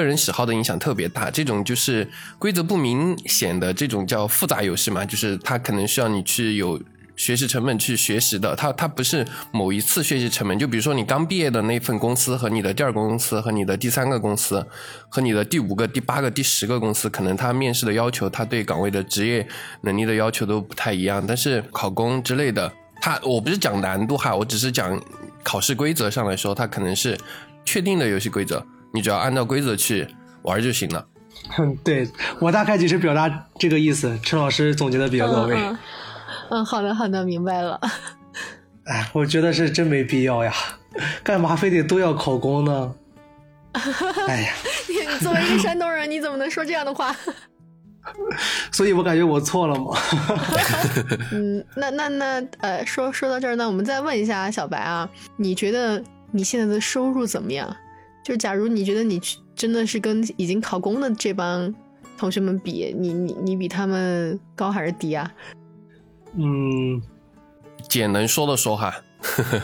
[0.00, 6.80] 个人喜好的影响特别大，这种就是规则不明显的这种叫复杂游戏嘛，就是它可能需要你去有
[7.16, 14.66] 学习成本去学习的，它它不是某一次学习成本，就比如说你刚毕业的那份公司和你的第二个公司和你的第三个公司
[15.08, 19.48] 和你的第五个、第八个、第十个公司，可能他面试的要求，他对岗位的职业
[19.80, 25.00] 能力的要求都不太一样，但是考公之类的，他我不是讲难度哈，我只是讲
[25.42, 27.18] 考试规则上来说，它可能是
[27.64, 28.62] 确定的游戏规则。
[28.92, 30.06] 你只要按照规则去
[30.42, 31.06] 玩就行了。
[31.58, 32.08] 嗯，对
[32.40, 34.18] 我大概就是表达这个意思。
[34.22, 35.56] 陈老师总结的比较到位。
[36.50, 37.80] 嗯，好的，好的，明白了。
[38.84, 40.52] 哎，我觉得是真没必要呀，
[41.22, 42.94] 干嘛非得都要考公呢？
[44.26, 44.52] 哎呀，
[44.88, 47.14] 你作为一个山东人，你怎么能说这样的话？
[48.70, 49.90] 所以我感觉我错了吗？
[51.32, 57.76] 嗯，那那那呃，说说到这儿，那我们再问一下小白啊，你觉得你现在的收入怎么样？
[58.26, 59.20] 就假如你觉得你
[59.54, 61.72] 真的是跟已经考公的这帮
[62.18, 65.30] 同学们比，你你你比他们高还是低啊？
[66.34, 67.00] 嗯，
[67.88, 68.92] 姐能说的说哈。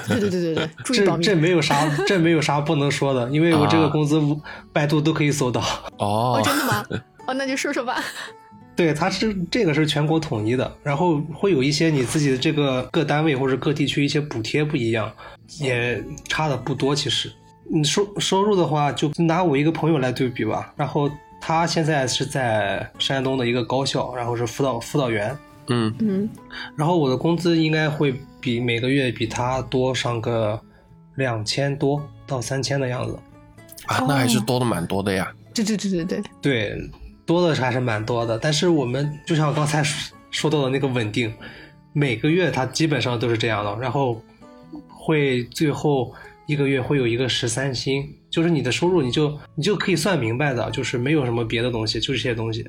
[0.06, 4.20] 对对对对对， 这这没有啥，这没有啥不能说的，因为我这个工资
[4.72, 5.60] 百度都可以搜到。
[5.98, 6.86] 哦，真的吗？
[7.26, 8.00] 哦，那就说说吧。
[8.76, 15.12] 对，它是这个是全国统一的，然后会有一些你自己的这个各单位或者各地区一些补贴不一样，
[15.58, 17.28] 也差的不多，其实。
[17.74, 20.74] 你收收入的话，就拿我一个朋友来对比吧。
[20.76, 25.34] 然后他现在是在山东的一个高校，然后是辅导辅导员。
[25.68, 26.28] 嗯嗯。
[26.76, 30.60] 然后我的工资应该会比每个月比他多上个
[31.14, 33.18] 两千多到三千的样子。
[33.86, 35.32] 啊，那还是多的蛮多的呀。
[35.54, 36.22] 对对对对对。
[36.42, 36.90] 对，
[37.24, 38.38] 多的还是蛮多的。
[38.38, 39.82] 但是我们就像刚才
[40.30, 41.32] 说到的那个稳定，
[41.94, 43.74] 每个月他基本上都是这样的。
[43.80, 44.20] 然后
[44.90, 46.12] 会最后。
[46.46, 52.62] 一个月会有一个十三薪，就是你的收入，你就你就可以算明白的，就是没有什么别的东西，就这些东西。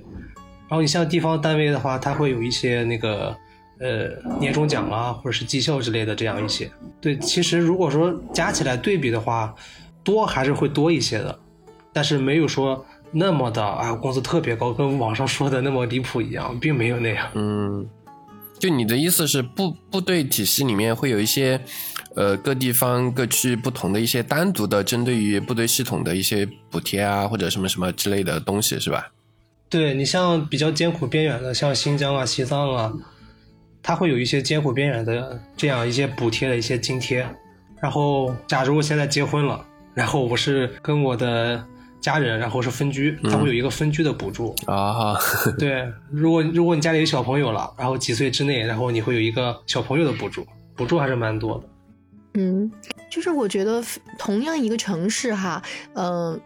[0.69, 3.35] 然后你像地方单位的话，它会有一些那个
[3.79, 4.09] 呃
[4.39, 6.69] 年终奖啊，或者是绩效之类的这样一些。
[7.01, 9.53] 对，其实如果说加起来对比的话，
[10.03, 11.39] 多还是会多一些的，
[11.91, 17.27] 但是没有说那么的啊工资特别高，跟网上说的那么离谱一样，并没有那样。
[17.33, 17.87] 嗯，
[18.59, 21.59] 就你的意思是部部队体系里面会有一些。
[22.15, 29.11] 呃，各地方各区不同的一些单独的针对于部队系统的一些补贴啊，或者什么什么之类的东西，是吧？
[29.69, 32.93] 对你像比较艰苦边远的，像新疆啊、西藏啊，
[33.81, 37.27] 它会有一些艰苦边远的这样一些补贴的一些津贴。
[37.81, 41.65] 然后假如我现在结婚了，然后我是跟我的
[41.99, 44.55] 家人，然后是分居，他会有一个分居的补助。
[44.67, 45.17] 啊，
[45.57, 50.45] 对，如果如果你家里有小朋友了，然后几岁之内，然后你会有一个小朋友的补助，
[50.75, 51.63] 补助还是蛮多的。
[52.33, 52.71] 嗯，
[53.09, 53.83] 就是我觉得
[54.17, 55.61] 同样一个城市哈，
[55.93, 56.39] 嗯、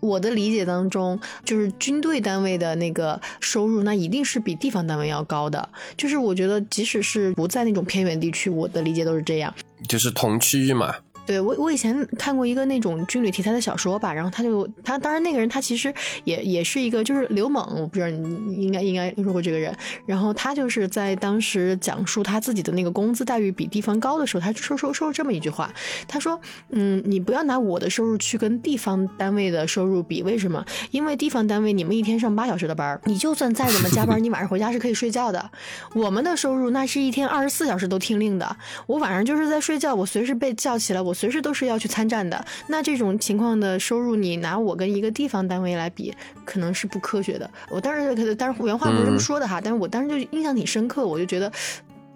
[0.00, 5.68] 我的理解当中，就是军队单位的那个收入，那一定是比地方单位要高的。
[5.96, 9.54] 就是我觉得，即使是不在那种偏远地区，我的理解都是这样。
[9.88, 10.94] 就是同区域嘛。
[11.28, 15.92] 对我，我以前看过一个那种军旅题材的小说吧，然后他就他当然那个人他其实
[16.24, 25.70] 也也是一个就是刘猛，我不知道你应该应该听说过这个人，然后他就是在当时讲述他自己的那个工资待遇比地方高的时候，他说说说这么一句话，
[26.06, 30.64] 他说，嗯，你不要拿我的收入去跟地方单位的收入比，为什么？
[30.92, 35.50] 因为地方单位你们一天上八小时的班儿，你就算再怎么加班， 你晚上回家是可以睡觉的。
[35.94, 42.44] 我们的收入那是一天二十四小时都听令的，我晚上就是在睡觉，我随时被叫起来，我随时都是要去参战的。
[42.68, 47.50] 那这种情况的收入，你拿我跟一个地方单位来比，可能是不科学的。
[47.68, 51.50] 我当时当然原话不是这么说的哈，但是我当时就印象挺深刻，我就觉得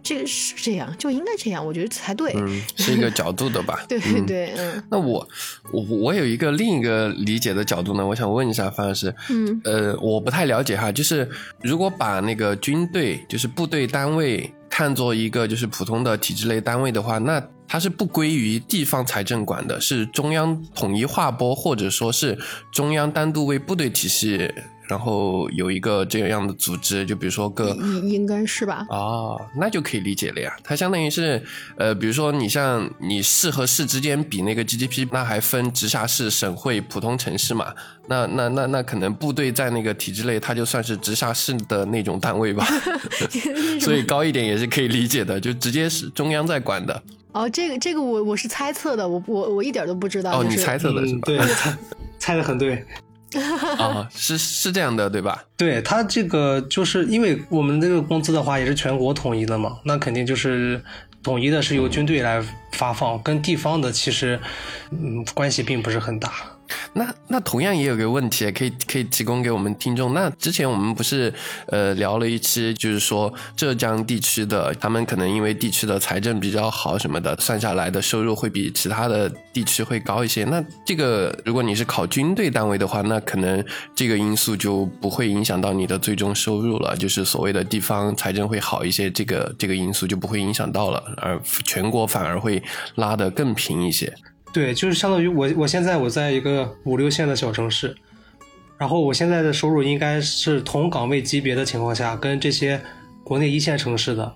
[0.05, 2.33] 这个是这样，就应该这样，我觉得才对。
[2.37, 3.85] 嗯，是一个角度的吧？
[3.91, 5.27] 对对对，嗯那我
[5.73, 11.29] 我我有一个另一个理解的角度呢，我想问一下范老师，嗯呃，我不太了解哈，就是
[11.61, 22.39] 如果把那个军队，就是部队单位看作一个就是普通的体制类单位的话，那它是不归于地方财政管的，是中央统一划拨，或者说是
[22.73, 24.51] 中央单独为部队体系，
[24.93, 28.87] 然后有一个这样的组织，就比如说各应应该是吧？
[28.91, 30.55] 哦，那就可以理解了呀。
[30.63, 31.43] 它相当于是，
[31.79, 37.73] 呃，比如说你像你市和市之间比那个 GDP，那还分直辖市、省会、普通城市嘛。
[38.07, 42.67] 那那那那可能部队在那个体制内，它就算是直辖市的那种单位吧。
[43.81, 47.03] 所以高一点也是可以理解的，就直接是中央在管的。
[47.33, 50.39] 哦，这个这个我我是猜测的，我我我一点都不知道。
[50.39, 51.25] 哦，就是你猜测的是嗯，吧？
[51.25, 51.79] 对， 猜
[52.19, 52.85] 猜的很对。
[53.79, 55.45] 啊、是是这样的，对吧？
[55.57, 60.83] 对他这个，就是因为我们这个工资的话也是全国统一的嘛，那肯定就是
[61.23, 62.43] 统一的是由军队来
[62.73, 64.39] 发放，跟地方的其实
[64.91, 66.33] 嗯关系并不是很大。
[66.95, 70.15] 那那同样也有个问题，可以可以提供给我们听众。
[70.15, 71.33] 那之前我们不是
[71.67, 80.45] 呃聊了一期，就是说浙江地区的他们可能因为地区的财政比较好什么的，算下来的收入会比其他的地区会高一些。
[80.45, 92.63] 那这个如果你是考军队单位的话，那可能这个因素就不会影响到你的最终收入了，就是所谓的地方财政会好一些，这个这个因素就不会影响到了，而全国反而会
[92.97, 94.13] 拉得更平一些。
[94.53, 97.97] 对，就是相当于我我现在我在一个五六线的小城市，
[98.79, 102.81] 然后我现在的收入应该是同岗位级别的情况下，跟这些
[103.25, 104.35] 国内一线城市的，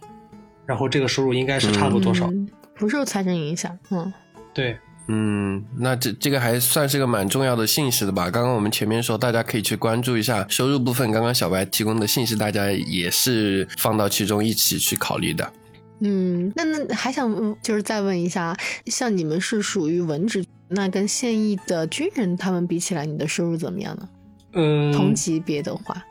[0.65, 2.27] 然后这个收入应该是差不多多少？
[2.29, 2.49] 嗯
[2.79, 4.13] 不受财政影响，嗯。
[4.53, 4.77] 对，
[5.09, 8.31] 嗯，那这这个还算是个蛮重要的信息的吧？
[8.31, 11.11] 刚刚我们前面说，大家可以去关注一下收入部分。
[11.11, 15.51] 刚刚小白提供的信息，大家也是放到其中一起去考虑的。
[16.01, 18.57] 嗯，那那还想嗯就是再问一下，
[18.87, 24.09] 像你们是属于文职，那跟现役的军人他们比起来，你的收入怎么样呢？
[24.53, 26.05] 嗯，同级别的话，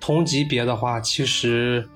[0.00, 1.88] 同级别的话，其实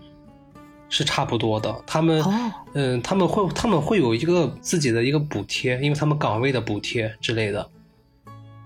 [0.89, 1.75] 是差不多的。
[1.87, 7.69] 他们，哦嗯，他们会他们会有一个自己的一个补贴，因为他们岗位的补贴之类的。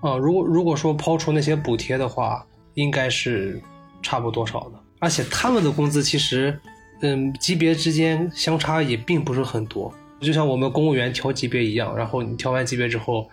[0.00, 3.60] 啊、如果如果说抛除那些补贴的话，应该是
[4.00, 4.80] 差不多少的。
[4.98, 6.58] 而且他们的工资其实，
[7.02, 13.28] 嗯，级别之间相差也并不是很多，就像我们公务员调级别一样，然后你调完级别之后，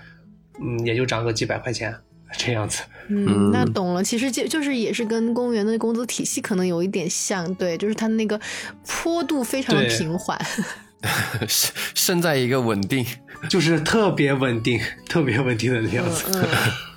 [0.61, 1.93] 嗯，也就涨个几百块钱
[2.37, 2.83] 这样子。
[3.09, 4.03] 嗯，那懂了。
[4.03, 8.39] 其实就就是也是跟公务员的工资体系可能有一点像，对，就是它那个
[8.85, 10.39] 坡度非常的平缓。
[11.47, 13.05] 胜胜在一个稳定。
[13.51, 16.25] 就是特别稳定，特别稳定的那样子。
[16.33, 16.43] 嗯，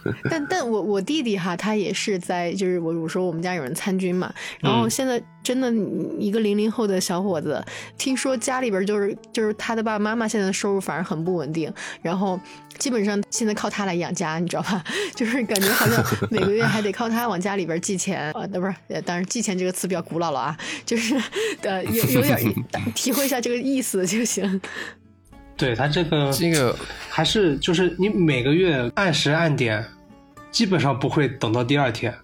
[0.30, 5.72] 但但我我弟弟哈，他也是在，就是我我说我们家有人参军嘛，然后嗯现在真的
[6.18, 7.62] 一个零零后的小伙子，
[7.98, 12.38] 听说家里边就是就是他的爸爸妈妈现在的收入反而很不稳定，然后
[12.78, 14.82] 基本上现在靠他来养家，你知道吧？
[15.14, 21.14] 就是感觉好像每个月还得靠他往家里边寄钱，呃，不是，呃当然寄钱这个词比较古老了啊，就是
[21.62, 22.38] 呃有有点
[22.94, 24.60] 体会一下这个意思就行。
[25.60, 26.74] 对他这个这个
[27.10, 29.84] 还是就是你每个月按时按点，
[30.50, 32.14] 基本上不会等到第二天，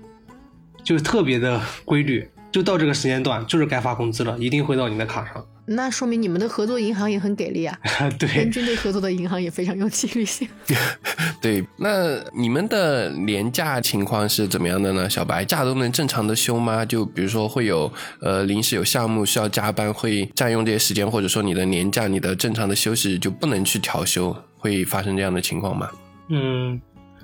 [0.83, 5.47] 就特别的规律，就到这个时间段就是该发工资了，一定会到你的卡上。
[5.67, 7.77] 那说明你们的合作银行也很给力啊，
[8.19, 10.49] 对跟对，军队合作的银行也非常有纪律性。
[11.43, 15.11] 对，那你们的年假情况是怎么样的呢？
[15.11, 16.85] 小白假都能正常的休吗？
[16.85, 25.91] 就比如说会有呃临时有项目需要加班，会占用这些时间，或者说你的年假、你的正常的休息就不能去调休，会发生这样的情况吗？
[26.29, 26.81] 嗯，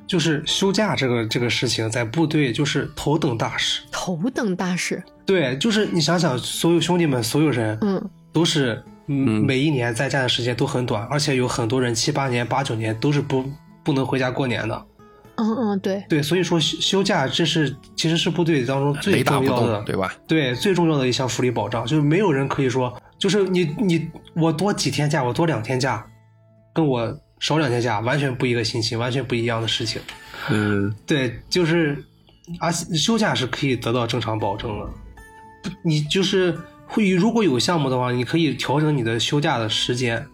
[0.06, 3.82] 就是休假这个这个事情，在部队就是头等大事。
[3.90, 5.02] 头等大事。
[5.24, 13.44] 对，就是你想想，所有兄弟们，所有人，嗯，都是嗯，每一年在家的时间都很短，而且有很多人七八年、八九年都是不
[13.82, 14.86] 不能回家过年的。
[15.36, 20.14] 嗯嗯，对对，所以说休休假这是其实是部队当中最重要的，对吧？
[20.28, 26.06] 对，最重要的一项福利保障，就是没有人可以说，就是你你我多几天假，我多两天假，
[26.74, 30.00] 跟我少两天假完全不一个心情，完全不一样的事情。
[30.50, 32.04] 嗯，对，就是
[32.60, 34.86] 而休假是可以得到正常保证的。
[35.82, 36.56] 你就是
[36.92, 40.26] 会如果有项目的话，你可以调整你的休假的时间。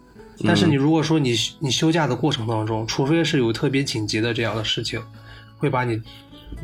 [0.45, 5.01] 但是你如果说你你休假的过程当中，除非是有特别紧急的这样的事情，
[5.57, 6.01] 会把你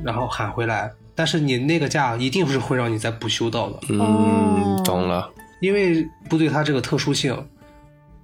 [0.03, 0.91] 然后喊回来。
[1.15, 3.79] 但是你那个假一定是会让你再补休到的。
[3.91, 5.31] 嗯，懂了。
[5.61, 7.37] 因为部队它这个特殊性，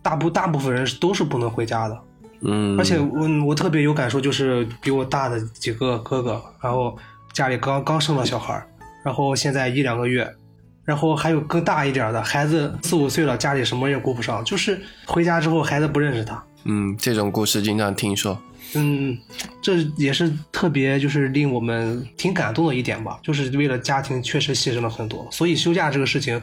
[0.03, 2.01] 大部大部分人都是不能回家的。
[2.41, 2.77] 嗯。
[2.79, 6.99] 而且我我特别有感受，就是比我大的几个哥哥，然后
[7.33, 8.61] 家里刚刚生了小孩，
[9.05, 10.29] 然后现在一两个月。
[10.91, 14.77] 然后还有更大一点的孩子，四五岁了，家里什么也顾不上，就是
[15.07, 16.43] 回家之后孩子不认识他。
[16.65, 18.37] 嗯，这种故事经常听说。
[18.75, 19.17] 嗯，
[19.63, 26.43] 这也是特别就是令我们挺感动的一点吧，就是为了家庭确实牺牲了很多，所以休假这个事情，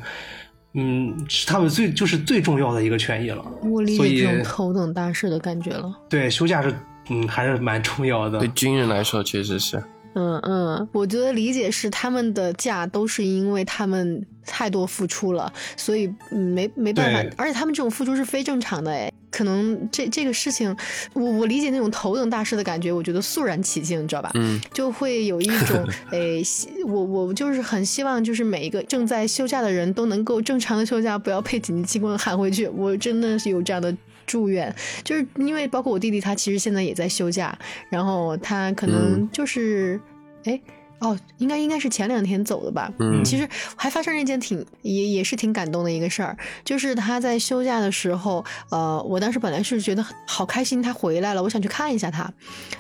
[0.76, 3.44] 嗯，是他们最就是最重要的一个权益了。
[3.64, 5.94] 我理解这种头等大事的感觉了。
[6.10, 6.74] 对，休假是
[7.10, 8.40] 嗯还是蛮重要的。
[8.40, 9.84] 对军人来说，确实是。
[10.14, 20.76] 嗯嗯，我觉得理解是他们的假都是因为他们太多付出了，所以没没办法，而且他们这种付出是非正常的哎，可能这这个事情，
[21.14, 24.32] 我我理解那种头等大事的感觉，我觉得肃然起敬，你知道吧？
[24.34, 26.42] 嗯，就会有一种 诶，
[26.86, 33.96] 我我就是很希望就是每一个正在休假的人都能够正常的休假，不要被紧急情况喊回去，我真的是有这样的。
[34.28, 37.58] 祝愿，就是因为包括我弟弟，他其实现在也在休假，
[37.90, 40.00] 然后他可能就是，
[40.44, 40.60] 哎，
[41.00, 42.92] 哦，应该应该是前两天走的吧。
[43.00, 52.32] 嗯，其实还发生了一件挺也也是挺感动的一个事儿，就是他在休假的时候，呃，我当时本来是觉得好开心，他回来了，我想去看一下他，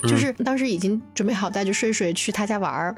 [0.04, 2.95] 就是当时已经准备好带着睡睡去他家玩儿，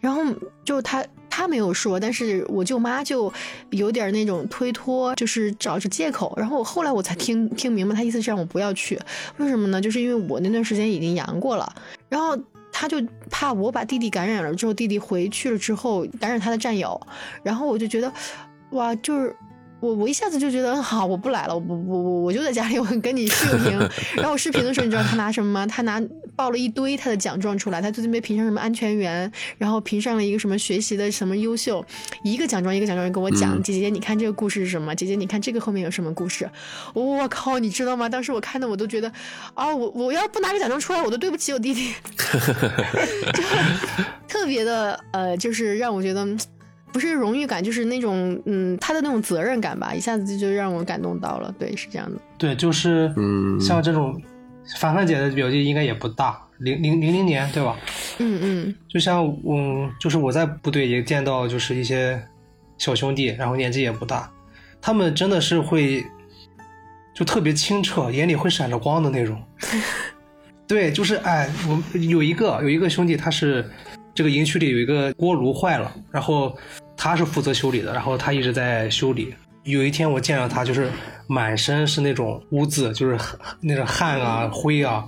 [0.00, 0.22] 然后
[0.64, 1.04] 就他。
[1.30, 3.32] 他没有说，但是我舅妈就
[3.70, 6.34] 有点那种推脱，就是找着借口。
[6.36, 8.98] 然后我后来我才听听明白，他意思是让我不要去。
[9.38, 9.80] 为什么呢？
[9.80, 11.72] 就是因为我那段时间已经阳过了，
[12.08, 12.36] 然后
[12.72, 13.00] 他就
[13.30, 17.00] 怕我把弟弟感染了之后，弟弟回去了之后感染他的战友。
[17.42, 18.12] 然后我就觉得，
[18.72, 19.34] 哇，就是
[19.80, 23.78] 我我一下子就觉得好，我不来了，我不我我我就在家里，我跟你视频。
[24.16, 25.66] 然后我视频的时候，你知道他拿什么吗？
[25.66, 26.00] 他拿。
[26.36, 31.84] 报了一堆他的奖状出来，他最近被评上什么安全员，然后评上了一个什么学习的什么优秀，
[32.24, 34.94] 一个奖状一个奖状跟我讲，姐姐你看这个故事是什么？
[34.94, 36.48] 姐姐你看这个后面有什么故事？
[36.94, 38.08] 我靠，你知道吗？
[38.08, 39.12] 当时我看的我都觉得，
[39.52, 41.92] 啊，我我要不拿个奖状出来，我都对不起我弟弟，
[43.34, 43.42] 就
[44.26, 46.26] 特别的呃，就是让我觉得
[46.92, 51.54] 不是荣誉感，就是那种嗯他的那种责任感吧，一下子就让我感动到了。
[51.58, 52.20] 对，是这样的。
[52.38, 54.20] 对，就是嗯，像这种。
[54.78, 57.76] 凡凡姐的表弟应该也不大，零零零零年对吧？
[58.18, 58.74] 嗯嗯。
[58.88, 62.22] 就像我，就是我在部队也见到，就是一些
[62.78, 64.30] 小兄弟，然后年纪也不大，
[64.80, 66.04] 他们真的是会，
[67.12, 69.42] 就特别清澈，眼里会闪着光的那种。
[70.68, 73.68] 对，就是哎，我有一个有一个兄弟，他是
[74.14, 76.56] 这个营区里有一个锅炉坏了，然后
[76.96, 79.34] 他是负责修理的，然后他一直在修理。
[79.64, 80.90] 有一天我见到他，就是
[81.26, 83.18] 满身是那种污渍，就是
[83.60, 85.04] 那种汗啊、灰啊，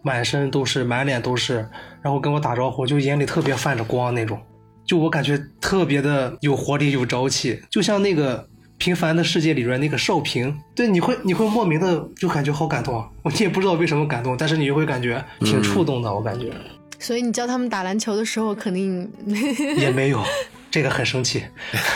[0.00, 1.68] 满身都是，满脸都是。
[2.00, 4.40] 然后跟我打招呼，就眼里特别泛着光那种，
[4.86, 8.38] 就我感觉特别的有活力、有朝气，就像那个
[8.78, 10.56] 《平凡的世界》里边那个少平。
[10.74, 16.52] 对，你会你会莫名的就感觉好感动，我也不知道为什么感动，但是你就会感觉挺触动的，我感觉。
[16.98, 19.10] 所以你教他们打篮球的时候，肯定
[19.76, 20.22] 也没有。
[20.68, 21.42] 这个很生气，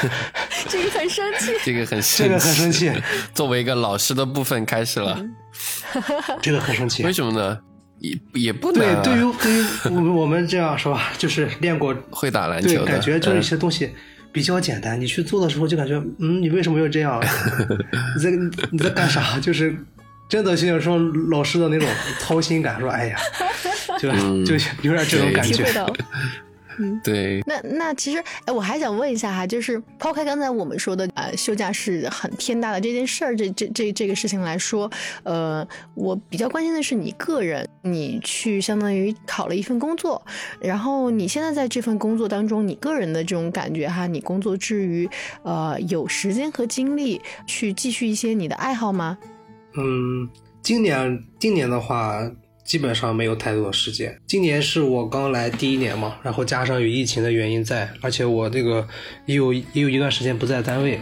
[0.69, 2.91] 这个很生气， 这个很这个很生气。
[3.35, 5.23] 作为一个老师的部分开始了，
[6.41, 7.03] 这个很生气。
[7.03, 7.59] 为什么呢？
[7.99, 8.87] 也也不对。
[9.05, 13.91] 对于对于我们我们这样是吧，就是练过会打篮球，感觉就一些东西
[14.33, 14.99] 比较简单。
[14.99, 17.23] 你去做的时候就感觉，嗯，你为什么要这样？
[18.17, 18.31] 你在
[18.71, 19.39] 你在干啥？
[19.41, 19.77] 就是
[20.27, 20.97] 真的像说
[21.31, 21.87] 老师的那种
[22.19, 23.19] 掏心感，说哎呀，
[23.99, 24.11] 就
[24.45, 25.65] 就有点这种感觉。
[26.83, 27.43] 嗯，对。
[27.45, 34.91] 那那其实，哎，我还想问一下哈，就是抛开刚才我们说的，呃，休假是很天大的这件事儿，这这这这个事情来说，
[35.25, 40.25] 呃，我比较关心的是你个人，你去相当于考了一份工作，
[40.59, 45.07] 然后你现在在这份工作当中，你个人的这种感觉哈，你工作之余，
[45.43, 49.19] 呃，有时间和精力去继续一些你的爱好吗？
[49.77, 50.27] 嗯。
[50.63, 52.21] 今年今年的话，
[52.71, 54.17] 基本上没有太多的时间。
[54.29, 58.87] 今年是我刚来第一年嘛，然后加上有疫情的原因在，而且我这个
[59.27, 61.01] 也有也有一段时间不在单位，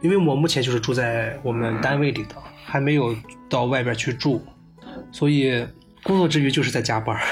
[0.00, 3.12] 因为我目前就是住在我们单位里的，还没有
[3.48, 4.40] 到外边去住，
[5.10, 5.66] 所以
[6.04, 7.22] 工作之余就是在加班儿，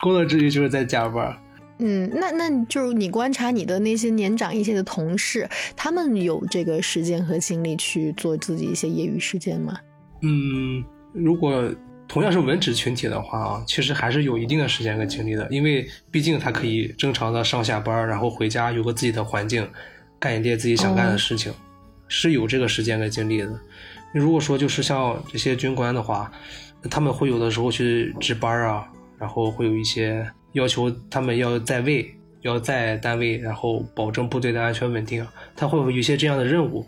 [0.00, 1.38] 工作之余就是在加班儿。
[1.78, 9.78] 嗯，那那就是你观察你的那些年长一些的同事，他们有这个时间和精力去做自己一些业余时间吗？
[10.22, 10.82] 嗯，
[11.12, 11.72] 如果
[12.10, 19.64] 同样是文职群体的话啊，其实还是有一定的时间跟精力的，因为毕竟他可以正常的上下班，然后回家有个自己的环境，
[20.18, 21.54] 干一点自己想干的事情，
[22.08, 23.48] 是有这个时间跟精力的。
[24.12, 26.32] 如果说就是像这些军官的话，
[26.90, 28.84] 他们会有的时候去值班啊，
[29.16, 36.84] 然后会有一些要求，他们要在位，要在单位，然后保证部队的安全稳定，他会有一些这样的任务。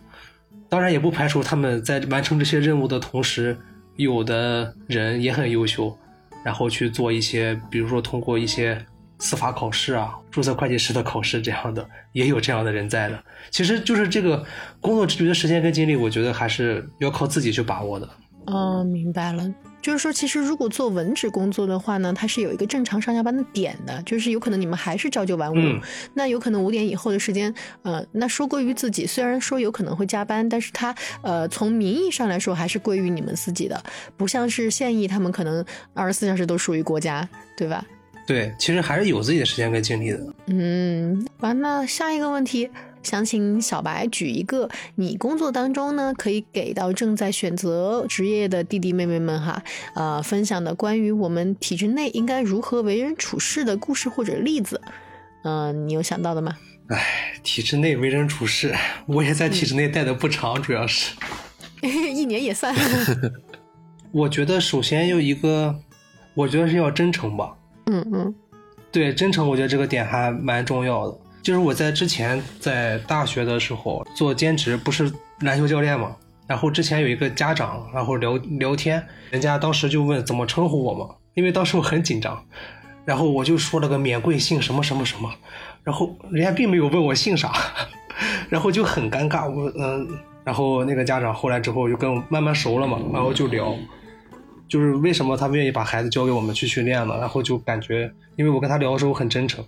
[0.68, 3.56] 当然也不排除他们在完成这些任务的同时，
[3.97, 5.97] 有的人也很优秀，
[6.45, 8.84] 然后去做一些，比如说通过一些
[9.18, 13.22] 司法考试啊、注册会计师的考试这样的，也有这样的人在的。
[13.51, 14.45] 其实就是这个
[14.80, 18.09] 工作之余的时间跟精力，我觉得还是要靠自己去把握的。
[18.47, 19.49] 哦，明白了。
[19.82, 25.80] 就是说，其实如果做文职工作的话呢，它是有一个正常上下班的点的，就是有可能你们还是朝九晚五，嗯
[26.14, 27.52] 那有可能五点以后的时间，
[27.82, 33.82] 呃，那说归于自己，虽然说有可能会加班，但是它呃从名义上来说还是归于你们自己的，
[34.16, 37.84] 不像是现役他们可能二十四小时都属于国家，对吧？
[38.24, 40.34] 对，其实还是有自己的时间跟精力的。
[40.46, 42.70] 嗯，完，了下一个问题，
[43.03, 49.62] 想请小白举一个你工作当中呢，可以给到正在选择职业的弟弟妹妹们哈，
[49.94, 54.80] 呃，分享的关于我们体制内应该如何为人处事的故事或者例子，
[55.44, 56.57] 嗯、你有想到的吗？
[56.88, 58.74] 哎，体制内为人处事，
[59.07, 61.14] 我也在体制内待的不长，主要是。
[61.82, 62.74] 一年也算，
[64.12, 65.74] 我觉得首先有一个，
[66.34, 67.57] 我觉得是要真诚吧。
[67.86, 68.34] 嗯嗯
[68.92, 71.18] 对，真诚，我觉得这个点还蛮重要的。
[71.43, 76.14] 就是我在之前在大学的时候做兼职，不是篮球教练嘛，
[76.47, 82.40] 然后之前有一个家长，然后聊聊天，人家当时就问怎么称呼我嘛，因为当时我很紧张，
[83.05, 85.28] 然后我就说了个免贵姓什么什么什么，
[85.82, 87.53] 然后人家并没有问我姓啥，
[88.49, 90.07] 然后就很尴尬，我嗯，
[90.45, 93.76] 然后那个家长后来之后就跟我慢慢熟了嘛，然后就聊，
[94.68, 97.16] 就是为什么他愿意把孩子交给我们去训练呢？
[97.18, 99.64] 然后就感觉，因为我跟他聊的时候很真诚，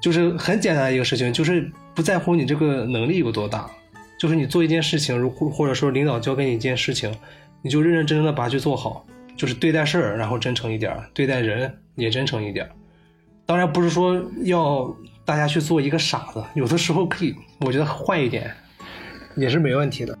[0.00, 3.70] 就是很简单的一个事情，就是不在乎你这个能力有多大，
[4.18, 7.14] 就是你做一件事情，如或者说领导交给你一件事情，
[7.62, 9.04] 你就认认真真的把它去做好，
[9.36, 12.72] 就是对待事儿然后真诚一点儿，对待人也真诚一点儿。
[13.44, 18.50] 当然不是说要大家去做一个傻子，有的时候可以，我觉得换一点
[19.36, 20.16] 也是没问题的。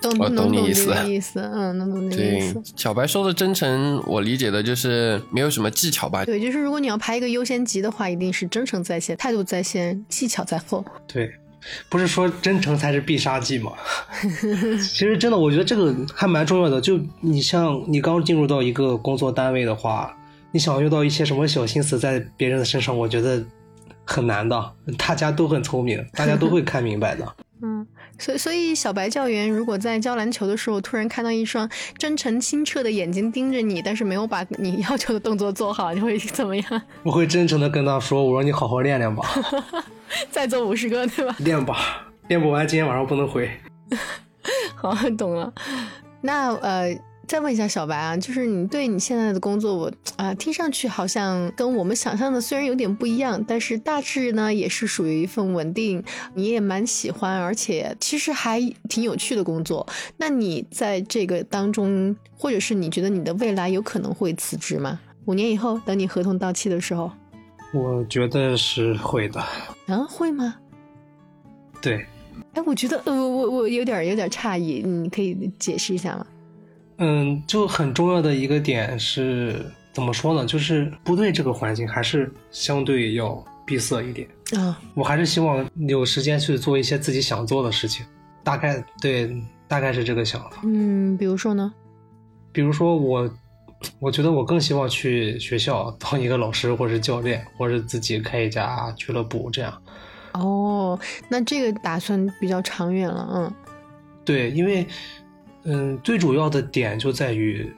[0.00, 6.24] 懂我懂能懂你意思这个意思，嗯，能懂这个意对思。，小白说的真诚，我理解的就是没有什么技巧吧。
[6.24, 10.84] 对，就是如果你要排一个优先级的话，一定是真诚在先，态度在先，技巧在后。
[11.06, 11.30] 对，
[11.88, 13.72] 不是说真诚才是必杀技吗？
[14.80, 16.80] 其实真的，我觉得这个还蛮重要的。
[16.80, 20.16] 就你像你刚进入到一个工作单位的话，
[20.50, 23.44] 你想用到一些什么小心思在别人的身上，我觉得
[24.04, 24.72] 很难的。
[24.98, 27.26] 大家都很聪明，大家都会看明白的。
[28.12, 36.82] 嗯，所以所以小白教员如果在教篮球的时候突然看到一双真诚清澈的眼睛盯着你，但是没有把你要求的动作做好，你会怎么样？
[37.02, 39.24] 我会真诚的跟他说：“我说你好好练练吧，
[40.30, 41.34] 再做五十个，对吧？
[41.40, 43.50] 练吧，练不完今天晚上不能回。
[44.76, 45.52] 好，懂了。
[46.20, 46.96] 那呃，
[47.32, 56.04] 再问一下小白啊，就是你对你现在的工作，我啊、听上去好像跟我们想象的虽然有点不一样，但是大致呢也是属于一份稳定，
[56.34, 59.88] 你也蛮喜欢，而且其实还挺有趣的工作。
[60.18, 65.00] 那你在这个当中，或者是你觉得你的未来有可能会辞职吗？
[65.24, 67.10] 五年以后，等你合同到期的时候，”
[67.72, 69.40] 我觉得是会的，
[69.86, 70.56] 啊，会吗？
[71.80, 72.04] 对，
[72.52, 76.26] 哎，我觉得呃，我我我有点有点诧异，你可以解释一下吗？
[76.98, 80.46] 嗯，就很重要的一个点是怎么说呢？
[80.46, 84.28] 就是部队这个环境还是相对要闭塞一点。
[84.56, 88.04] 啊，我还是希望有时间去做一些自己想做的事情。
[88.44, 89.34] 大概对，
[89.68, 90.62] 大概是这个想法。
[90.64, 91.72] 嗯，比如说呢？
[92.52, 93.30] 比如说我，
[93.98, 99.82] 我觉得我更希望去学校当一个老师，或者是教练，或者自己开一家俱乐部这样。
[100.32, 103.52] 哦，那这个打算比较长远了，嗯
[104.24, 104.86] 对，因为
[105.64, 107.72] 嗯，最主要的点就在于，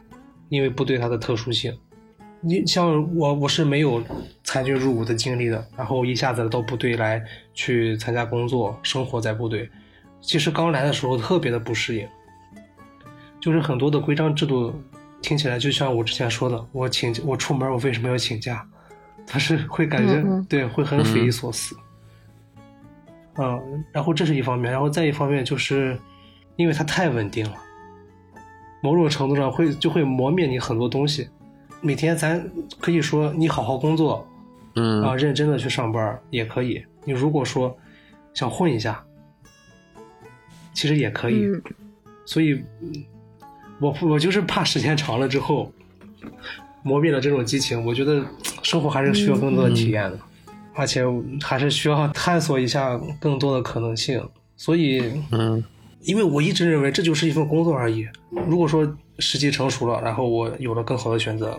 [0.48, 1.76] 因为部队它的特殊性。
[2.40, 4.02] 你像我，我是没有
[4.42, 7.22] 参军入伍的经历的，然后一下子到部队来
[7.54, 9.68] 去参加工作，生活在部队，
[10.20, 12.06] 其实刚来的时候特别的不适应，
[13.40, 14.74] 就是很多的规章制度
[15.22, 18.66] 听起来就像我之前说的，我请我出门我为什么要请假？
[19.26, 21.74] 他是会感觉、嗯嗯 对，会很匪夷所思。
[23.38, 25.98] 嗯，然后这是一方面，然后再一方面就是，
[26.56, 27.56] 因为它太稳定了，
[28.84, 31.26] 某种程度上会就会磨灭你很多东西。
[31.80, 32.46] 每天咱
[32.78, 34.28] 可以说你好好工作，
[34.76, 36.84] 嗯啊，认真的去上班也可以。
[37.06, 37.74] 你如果说
[38.34, 39.02] 想混一下，
[40.74, 41.46] 其实也可以。
[41.46, 41.62] 嗯
[42.26, 43.04] 所以，嗯
[43.80, 45.70] 我我就是怕时间长了之后，
[46.82, 47.84] 磨灭了这种激情。
[47.86, 48.22] 我觉得
[48.62, 50.18] 生活还是需要更多的体验的，
[50.74, 51.02] 而且
[51.42, 54.22] 还是需要探索一下更多的可能性。
[54.56, 55.62] 所以，嗯
[56.04, 58.06] 因为我一直认为这就是一份工作而已。
[58.46, 61.58] 如果说时机成熟了，然后我有了更好的选择，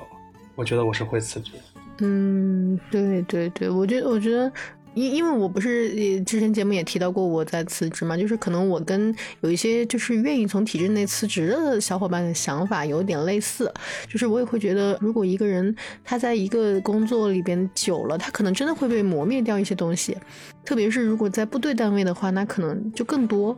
[0.55, 1.51] 我觉得我是会辞职。
[1.99, 4.51] 嗯，对对对，我觉得我觉得。
[4.95, 13.69] 因因为我不是呃之前节目也提到过我在辞职嘛，就是可能我跟有一些就是愿意从体制内辞职的小伙伴的想法有点类似，
[14.07, 20.15] 就是我也会觉得，如果一个人他在一个工作里边久了，他可能真的会被磨灭掉一些东西，
[20.63, 23.57] 特别是如果在部队单位的话，那可能就更多。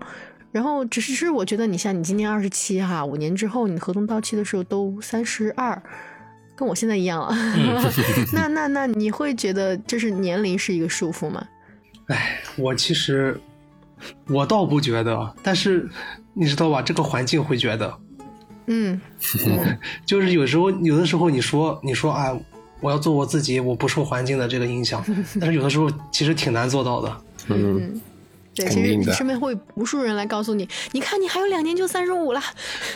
[0.57, 5.79] 然后只是是我觉得你像你今年二十七哈，五年之后你合同到期的时候都三十二，
[6.55, 7.31] 跟我现在一样了。
[8.33, 11.47] 那那那你会觉得就是年龄是一个束缚吗？
[12.07, 13.39] 哎，我其实
[14.27, 15.87] 我倒不觉得，但是
[16.33, 17.95] 你知道吧，这个环境会觉得，
[18.65, 18.99] 嗯
[19.45, 19.77] 嗯
[20.07, 22.35] 就是有时候有的时候你说你说啊，
[22.81, 25.05] 我要做我自己，我不受环境的这个影响，
[25.39, 27.21] 但是有的时候其实挺难做到的。
[27.49, 28.01] 嗯嗯。
[28.57, 32.41] 对，其实你身边会无数人来告诉你，你看你还有两年就三十五了。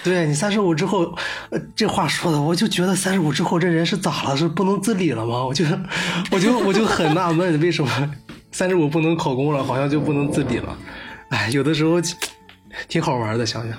[0.03, 1.14] 对你三十五之后，
[1.51, 4.36] 呃，这话说的，我就觉得三十五之后这人是咋了？
[4.36, 5.45] 是不能自理了吗？
[5.45, 5.64] 我就
[6.32, 8.12] 我就我就很纳闷，为什么
[8.51, 10.76] 三十五不能考公了，好像就不能自理了？
[11.30, 12.01] 哎，有的时候
[12.89, 13.78] 挺好玩的，想想。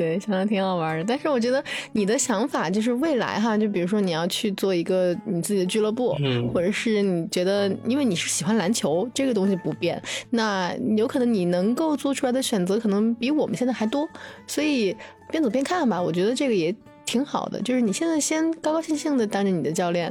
[0.00, 1.04] 对，想想挺好玩的。
[1.06, 14.08] 但是我觉得你的想法就是未来哈，就比如说你要去做一个你自己的俱乐部，嗯或者是你觉得，因为你是喜欢篮球这个东西不变，那有可能你能够做出来的选择可能比我们现在还多，
[14.46, 14.96] 所以
[15.30, 16.00] 边走边看吧。
[16.00, 16.74] 我觉得这个也
[17.04, 20.10] 挺好的，就是你现在先高高兴兴的当着你的教练，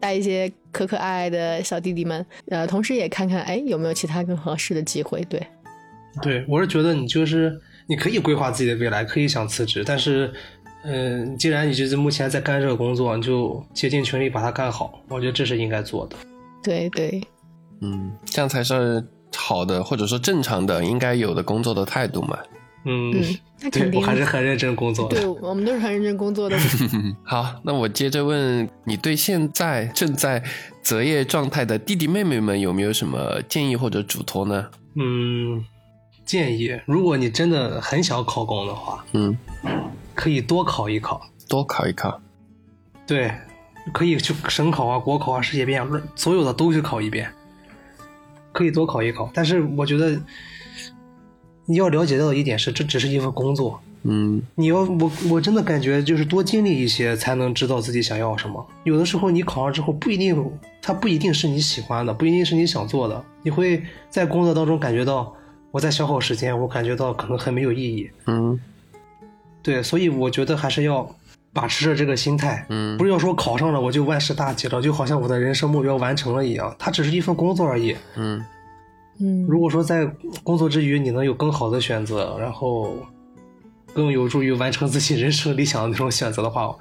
[0.00, 5.20] 带一些可可爱爱的小弟弟们，呃，同时也看看哎有没有其他更合适的机会。
[5.28, 5.46] 对，
[6.22, 10.32] 对，我是觉得你就是你可以规划自己的未来，可以想辞职，但是，
[10.84, 16.16] 嗯、既然你就是目前在干这个工作，你就竭尽全力把它干好，我觉得这是应该做的。
[16.62, 17.22] 对对，
[17.80, 19.04] 嗯，这样才是
[19.36, 22.38] 好的，或者说正常的应该有的工作的态度嘛。
[22.88, 25.26] 嗯，嗯，那肯定对我还是很认真工作的对。
[25.26, 26.56] 我们都是很认真工作的。
[27.24, 30.42] 好，那我接着问你，对现在正在
[30.82, 34.66] 择业状态的弟弟妹妹们有没有什么建议或者嘱托呢？
[34.94, 35.64] 嗯，
[36.26, 39.34] 建议如果你真的很想考公的话，嗯，
[40.14, 41.24] 可以多考一考。
[41.48, 42.20] 多考一考。
[43.06, 43.32] 对，
[43.92, 47.30] 可以去省考啊、国考啊、世界编啊，所有的都去考一遍，
[48.52, 49.30] 可以多考一考。
[49.32, 50.20] 但是我觉得
[51.66, 53.80] 你要了解到的一点是，这只是一份工作。
[54.08, 58.64] 嗯你要我我真的感觉就是多经历一些，才能知道自己想要什么。
[58.84, 60.50] 有的时候你考上之后不一定，
[60.82, 63.24] 它不一定是你喜欢的，不一定是你想做的。
[63.42, 65.32] 你会在工作当中感觉到
[65.76, 68.10] 我在消耗时间，我感觉到可能很没有意义。
[68.24, 68.58] 嗯
[69.62, 71.14] 对，所以我觉得还是要
[71.52, 76.74] 把持着这个心态，嗯不是要说考上了我就万事大吉了，就好像我的人生目标完成了一样。
[76.78, 77.94] 它只是一份工作而已。
[78.16, 78.42] 嗯
[79.20, 80.06] 嗯，如果说在
[80.42, 82.96] 工作之余你能有更好的选择，然后
[83.92, 86.74] 更有助于完成自己人生理想的那种选择的话，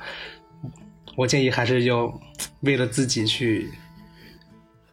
[1.17, 2.17] 我建议还是要
[2.61, 3.69] 为了自己去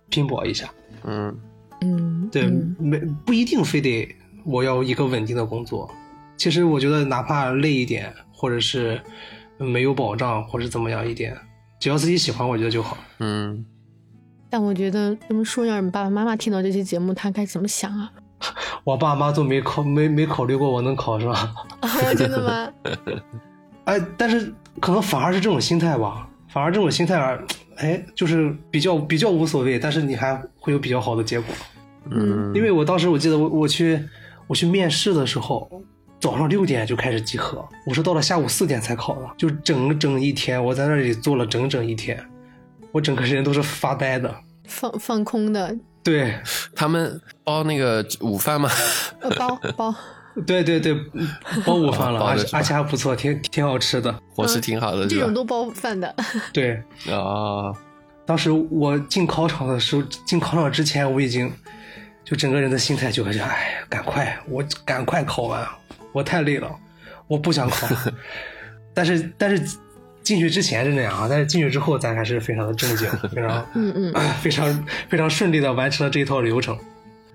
[0.08, 0.68] 拼搏一下。
[1.04, 1.38] 嗯
[1.82, 4.08] 嗯，对，嗯没不一定非得
[4.44, 5.90] 我要一个稳定的工作。
[6.36, 9.00] 其实我觉得哪怕累一点，或者是
[9.58, 11.36] 没有保障，或者怎么样一点，
[11.78, 12.96] 只要自己喜欢，我觉得就好。
[13.20, 13.64] 嗯，
[14.50, 18.12] 但我觉得这么说，要是你爸爸妈妈听到这期节目，他该怎么想啊？
[18.82, 21.54] 我爸妈都没考没没考虑过我能考上，啊，
[22.16, 22.72] 真的吗？
[23.84, 27.44] 哎，但是可能反而是这种心态吧，反而这种心态儿，
[27.76, 31.54] 哎，就是比较比较无所谓，但是你还会有比较好的结果。
[32.10, 34.02] 嗯，因为我当时我记得我我去
[34.46, 35.70] 我去面试的时候，
[36.20, 42.22] 早上六点就开始集合，我是到了下午四点才考的，就整整一天，我在那里坐了整整一天，
[42.90, 44.34] 我整个人都是发呆的。
[44.64, 46.34] 放放空的，对，
[46.74, 48.70] 他们包那个午饭吗？
[49.20, 49.94] 呃，包包，
[50.46, 50.96] 对对对，
[51.66, 54.14] 包午饭了， 而且而且还不错，挺挺好吃的。
[54.34, 55.34] 伙食挺好的，这种？
[55.34, 56.14] 都包饭的。
[56.54, 56.80] 对，
[57.10, 57.76] 哦，
[58.24, 61.52] 当时我进考场的时候，进考场之前我已经
[62.32, 65.68] 就整个人的心态就感觉，哎，赶快，我赶快考完，
[66.12, 66.74] 我太累了，
[67.28, 67.86] 我不想考。
[68.94, 69.76] 但是但是
[70.22, 76.74] 进去之前是那样啊，但是进去之后咱还是非常的正经，非常嗯嗯非常非常顺利的完成了这一套流程。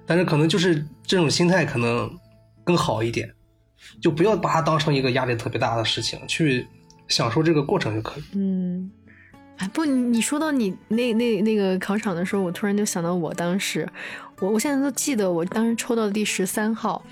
[0.07, 2.09] 但是可能就是这种心态可能
[2.63, 3.31] 更好一点，
[4.01, 6.65] 就不要把它当成一个压力特别大的事情，去
[7.07, 8.23] 享受这个过程就可以。
[8.33, 8.89] 嗯，
[9.57, 13.87] 哎，不，你你说到你那那那个考场的时候，我突然就想到我当时，
[14.39, 17.03] 我我现在都记得我当时抽到第十三号。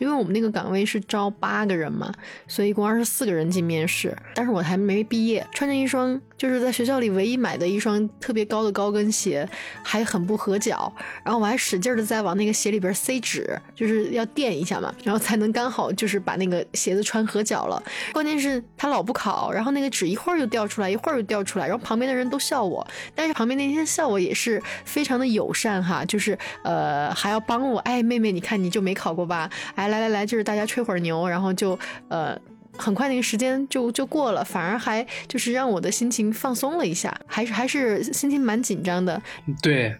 [0.00, 2.12] 因为我们那个岗位是招八个人嘛，
[2.48, 4.14] 所以一共二十四个人进面试。
[4.34, 9.48] 但是我还没毕业，穿着一双就是在学校里唯一买的一双特别高的高跟鞋，
[9.82, 10.92] 还很不合脚。
[11.22, 17.82] 然后我还使劲的在往那个鞋里边塞纸，就是要垫一下嘛，然后才能刚好就是把那个鞋子穿合脚了。
[18.12, 22.86] 关键是他老不考，然后那个纸一会儿又掉出来，一会儿又掉出来，然后旁边的人都笑我。
[23.14, 27.78] 但是旁边那些笑我也是非常的友善哈，就是呃还要帮我。
[27.78, 29.48] 哎，妹妹，你看你就没考过吧？
[29.76, 29.94] 哎。
[29.94, 31.78] 来来来，就是大家吹会儿牛，然后就
[32.08, 32.36] 呃，
[32.76, 39.20] 很快那个时间就就过了，反而还就是让我的心情放松了一下，还是还是心情蛮紧张的。
[39.62, 39.96] 对，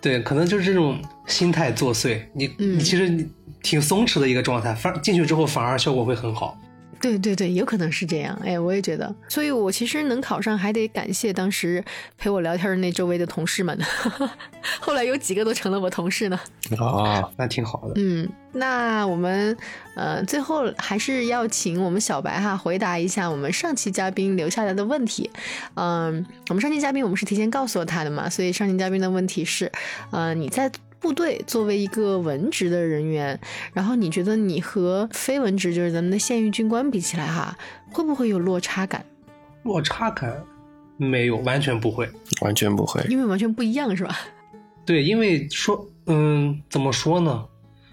[0.00, 3.28] 对，可能就是这种心态作祟，你你其实你
[3.62, 6.58] 挺松弛的一个状态，反进去之后反而效果会很好。
[7.06, 8.36] 对对对，有可能是这样。
[8.44, 11.84] 哎，我也觉得，所以我其实能考上，还得感谢当时
[12.18, 13.78] 陪我聊天的那周围的同事们。
[14.80, 16.38] 后来有几个都成了我同事呢。
[16.78, 17.92] 啊， 那挺好的。
[17.96, 19.56] 嗯，那我们
[19.94, 25.30] 呃最后还是要请我们小白哈回答一下我们上期嘉宾留下来的问题。
[25.74, 29.70] 嗯，我们上期嘉宾我们是提前告诉了他的嘛，所以上期嘉宾的问题是，
[30.10, 30.70] 呃，你在。
[31.06, 33.38] 部队作为一个文职的人员，
[33.72, 37.56] 然后你觉得你和非文职，就是咱们的现役军官比起来，哈，
[37.92, 39.06] 会不会有落差感？
[39.62, 40.42] 落差感
[40.96, 44.16] 没有，完全不会，完全不会，因为完全不一样，是吧？
[44.84, 47.44] 对，因为说，嗯，怎么说呢？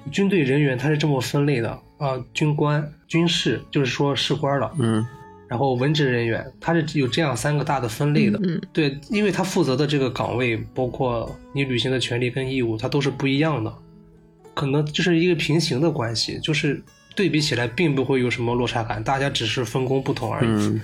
[0.10, 5.06] 军队人员他是这么分类的啊，军官、军士，就是说士官了，嗯。
[5.54, 13.72] 然后文职人员，他是有这样三个大的分类的，嗯，对，因为他负责的这个岗位，包括你履行的权利跟义务，它都是不一样的，
[14.56, 16.84] 可能就是一个平行的关系，就是
[17.16, 20.48] 对比起来并不会有什么落差感，大家只是分工不同而已。
[20.48, 20.82] 嗯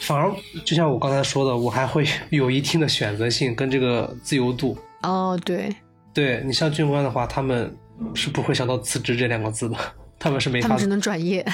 [0.00, 0.30] 反而
[0.64, 4.76] 就像我刚才说的，我还会有一定的选择性跟这个自由度。
[5.02, 5.74] 哦，对，
[6.12, 7.74] 对你像军官的话，他们
[8.14, 9.76] 是不会想到辞职这两个字的，
[10.18, 11.44] 他们是没法，他们只能转业。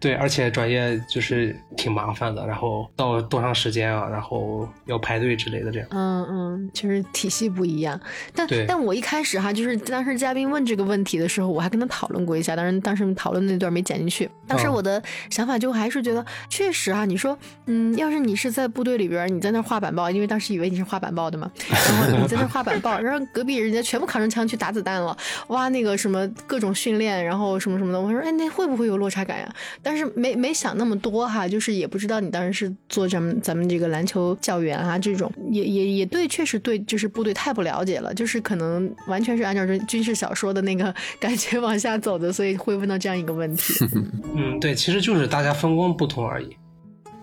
[0.00, 5.86] 对，而且转业就是挺麻烦的，然后到多长时间啊，然后要排队之类的这样。
[5.90, 8.00] 嗯嗯，就是体系不一样。
[8.34, 14.28] 但但我一开始哈，就是当时嘉宾问这个问题的时候，我还跟他讨论过一下，当然当时讨论那段没剪进去。
[14.48, 25.14] 当时我的想法就还是觉得，确实哈，你说，嗯，要是你是在部队里边，你在那画板报，因为当时以为你是画板报的嘛， 然后你在那画板报，然后隔壁人家全部扛着枪去打子弹了，
[25.48, 29.54] 哇，那个什么各种训练，然后什么什么的，我说，哎，那会不会有落差感呀？
[29.90, 43.84] 但是没没想那么多哈，就是也不知道你当时是做咱们咱们这个篮球教员啊，这种也也也对，确实对，就是部队太不了解了，就是可能完全是按照这军事小说的那个 感觉往下走的，所以会问到这样一个问题。
[44.36, 46.56] 嗯，对，其实就是大家分工不同而已。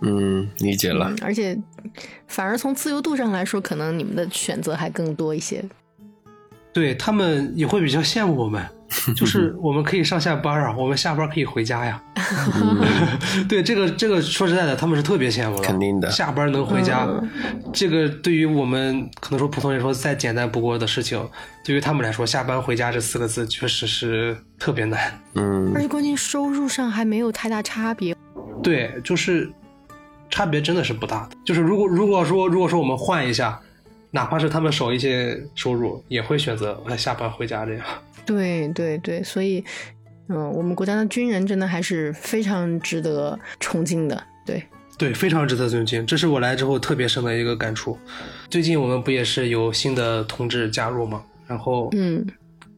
[0.01, 1.15] 嗯，理解了。
[1.22, 1.57] 而且
[2.28, 5.63] 反而从自由度上来说，可能你们的选择还更多一些。
[6.78, 8.64] 对他们也会比较羡慕我们。
[9.18, 12.02] 就是我们可以上下班啊，我们下班可以回家呀。
[13.50, 15.64] 对，这个这个说实在的，他们是特别羡慕的。
[15.64, 17.06] 肯定的，下班能回家，
[17.74, 21.20] 这个对于我们可能说普通人说再简单不过的事情，
[21.66, 25.20] 对于他们来说，下班回家这四个字确实是特别难。
[25.34, 28.16] 嗯，而且关键收入上还没有太大差别。
[28.64, 29.52] 对，就是
[30.30, 31.36] 差别真的是不大的。
[31.44, 33.60] 就是如果如果说如果说我们换一下，
[34.18, 37.86] 哪怕是他们少一些收入，也会选择下班回家这样。
[38.26, 39.63] 对对对，所以，
[40.28, 44.63] 嗯，我们国家的军人真的还是非常值得崇敬的，对
[44.97, 47.95] 对，非常值得尊敬，这是我来之后特别深的一个感触。
[48.49, 51.24] 最近我们不也是有新的同志加入吗？
[51.45, 52.26] 然后，嗯，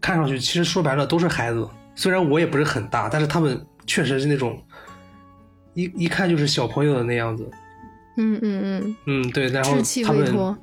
[0.01, 1.65] 看上去其实说白了都是孩子，
[1.95, 4.61] 虽然我也不是很大，但是他们确实是那种
[5.73, 7.49] 一一看就是小朋友的那样子。
[8.17, 10.59] 嗯嗯嗯嗯，对，然后他们，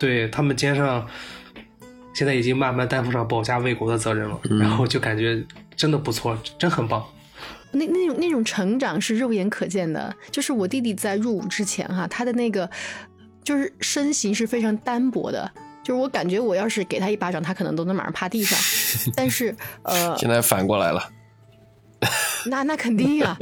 [0.00, 1.06] 对他们肩上。
[2.12, 5.42] 现在已经慢慢担负上保家卫国的责任了，然后就感觉
[5.76, 7.02] 真的不错，真很棒。
[7.70, 10.12] 那那种那种成长是肉眼可见的。
[10.30, 12.68] 就是我弟弟在入伍之前哈，他的那个
[13.44, 15.50] 就是身形是非常单薄的，
[15.84, 18.58] 就是我感觉我要是给他一巴掌，他可能都能马上趴地上。
[19.14, 21.08] 但是呃，现在反过来了。
[22.46, 23.36] 那那肯定啊，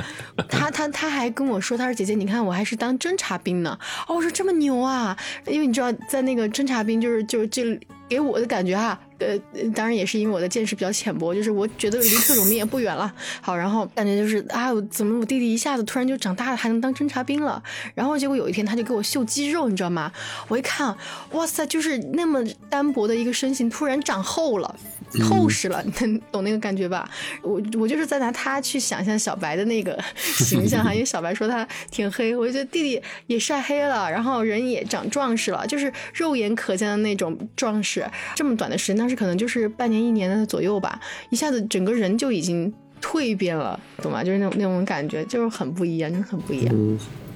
[0.49, 3.79] 他他他还跟我说，他说姐姐，你看我还是当侦察兵呢。
[4.07, 7.63] 哦，我说这么牛啊，因为你知道，在那个侦察兵就是就就。
[8.09, 9.39] 给我的感觉哈，呃，
[9.75, 13.13] 当然也是因为我的见识比较浅薄，就是我觉得离特种兵也不远了。
[13.43, 17.63] 好，然后感觉就是啊，怎么我弟弟一下子突然就长大了，还能当侦察兵了？
[17.95, 20.11] 然后结果有一天他就给我秀肌肉，你知道吗？
[20.49, 20.97] 我一看，
[21.33, 24.75] 哇塞，就是那么单薄的一个身形，突然长厚了。
[25.23, 27.09] 厚实了，你懂那个感觉吧？
[27.43, 38.07] 我我就是在拿他去想象小白的那个形象哈， 因为小白说他挺黑，我就觉得弟弟也晒黑了，然后人也长壮实了，就是肉眼可见的那种壮实。
[38.35, 41.01] 这么短的时间，当时可能就是半年一年的左右吧，
[41.31, 44.23] 一下子整个人就已经蜕变了，懂吗？
[44.23, 46.75] 就是那种那种感觉，就是很不一样，真的很不一样。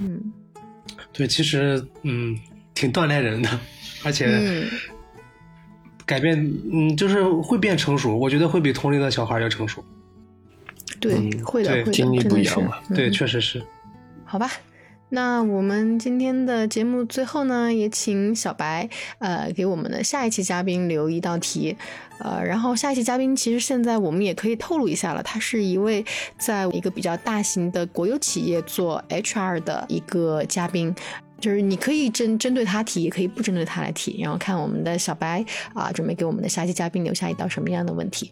[0.01, 0.33] 嗯，
[1.13, 2.39] 对，其实嗯，
[2.75, 3.61] 挺锻炼人的，
[4.05, 4.69] 而且。
[6.05, 6.37] 改变，
[6.73, 8.17] 嗯，就是会变成熟。
[8.17, 9.85] 我觉得会比同龄的小孩要成熟。
[11.01, 12.79] 对，会的，会的，经历不一样嘛。
[12.95, 13.63] 对，确实是。
[14.25, 14.51] 好吧，
[15.09, 18.89] 那我们今天的节目最后呢，也请小白
[19.19, 21.77] 呃给我们的下一期嘉宾留一道题。
[22.19, 26.05] 呃，然后下一期嘉宾其实现在我们也可以透露一下了，他是一位
[26.39, 30.95] 在一个比较大型的国有企业做 HR 的一个嘉宾。
[31.43, 38.31] 就是你可以针针对他提，也可以不针对他来提，然后看我们的小白啊，准备给我们的下期嘉宾留下一道什么样的问题。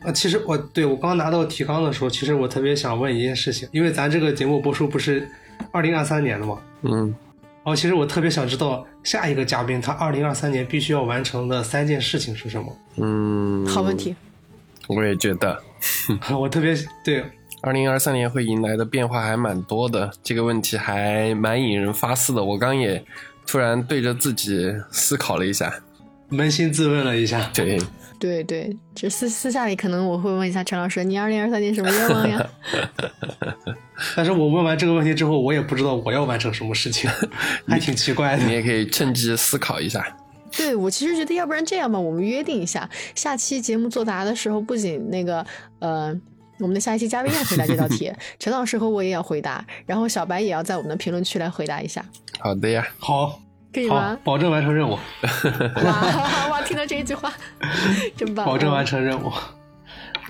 [0.00, 5.28] 啊，其实我对我刚拿到提纲的时候，其实我特别想问一件事情，因为咱这个节目播出不是
[5.70, 12.76] 二零二三年的嘛，嗯，然后其实我特别想知道下一个嘉宾他二零二三年必须要完成的三件事情是什么。
[12.96, 14.14] 嗯，好问题。
[14.88, 15.62] 我也觉得，
[16.36, 17.24] 我特别对。
[17.66, 22.44] 二零二三年会迎来的变化还蛮多的，这个问题还蛮引人发思的。
[22.44, 23.04] 我刚也
[23.44, 25.74] 突然对着自己思考了一下，
[26.30, 27.50] 扪心自问了一下。
[27.52, 27.76] 对，
[28.20, 32.48] 对对，这私私下里可能我会问一下陈老师，你二零二三年什么愿望呀？
[34.14, 37.10] 但是我问完这个问题之后，我也不知道我要完成什么事情，
[37.66, 38.44] 还挺奇怪的。
[38.44, 40.06] 你也可以趁机思考一下。
[40.56, 45.44] 对，我其实觉得，要不然这样吧，我们约定一下，下期节目作答的时候，不仅那个
[45.80, 46.16] 呃。
[46.58, 52.04] 我们的下一期嘉宾要回答这道题， 陈老师和我也要回答，然后小白也要在我们的评论区来回答一下。
[52.38, 53.40] 好的呀，好，
[53.72, 54.18] 可以吗？
[54.24, 54.98] 保证完成任务。
[55.84, 57.32] 哇哇，听到这一句话，
[58.16, 58.46] 真棒！
[58.46, 59.30] 保证完成任务。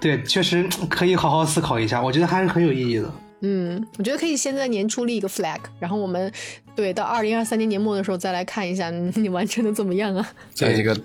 [0.00, 3.10] 对，确实可以好好思考一下，我觉得还是很有意义的。
[3.42, 6.32] 嗯，我觉得可以先在年初立一个 flag，然后我们
[6.74, 10.26] 对到二零二三年年末的时候再来看一下你完成的怎么样啊？
[10.54, 10.98] 在一个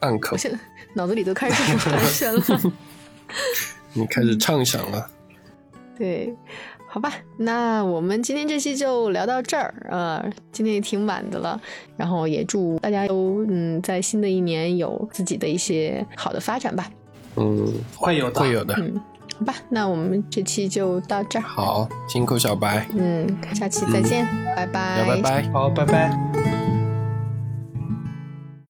[0.00, 0.58] 暗口，我现在
[0.94, 2.42] 脑子里都开始盘旋 了。
[3.92, 5.10] 你开始畅想了，
[5.96, 6.34] 对，
[6.88, 11.60] 好吧，那我们今天这期就聊到这儿，呃，今天也挺晚的了，
[11.96, 16.90] 然后也祝大家都嗯，在新的一年有自己的一些好的发展吧，
[17.36, 19.00] 嗯，会有的，会有的，嗯，
[19.38, 24.26] 好吧，那我们这期就到这儿，好，辛苦小白，嗯，下期再见，
[24.56, 26.57] 拜拜，拜拜，好，拜拜。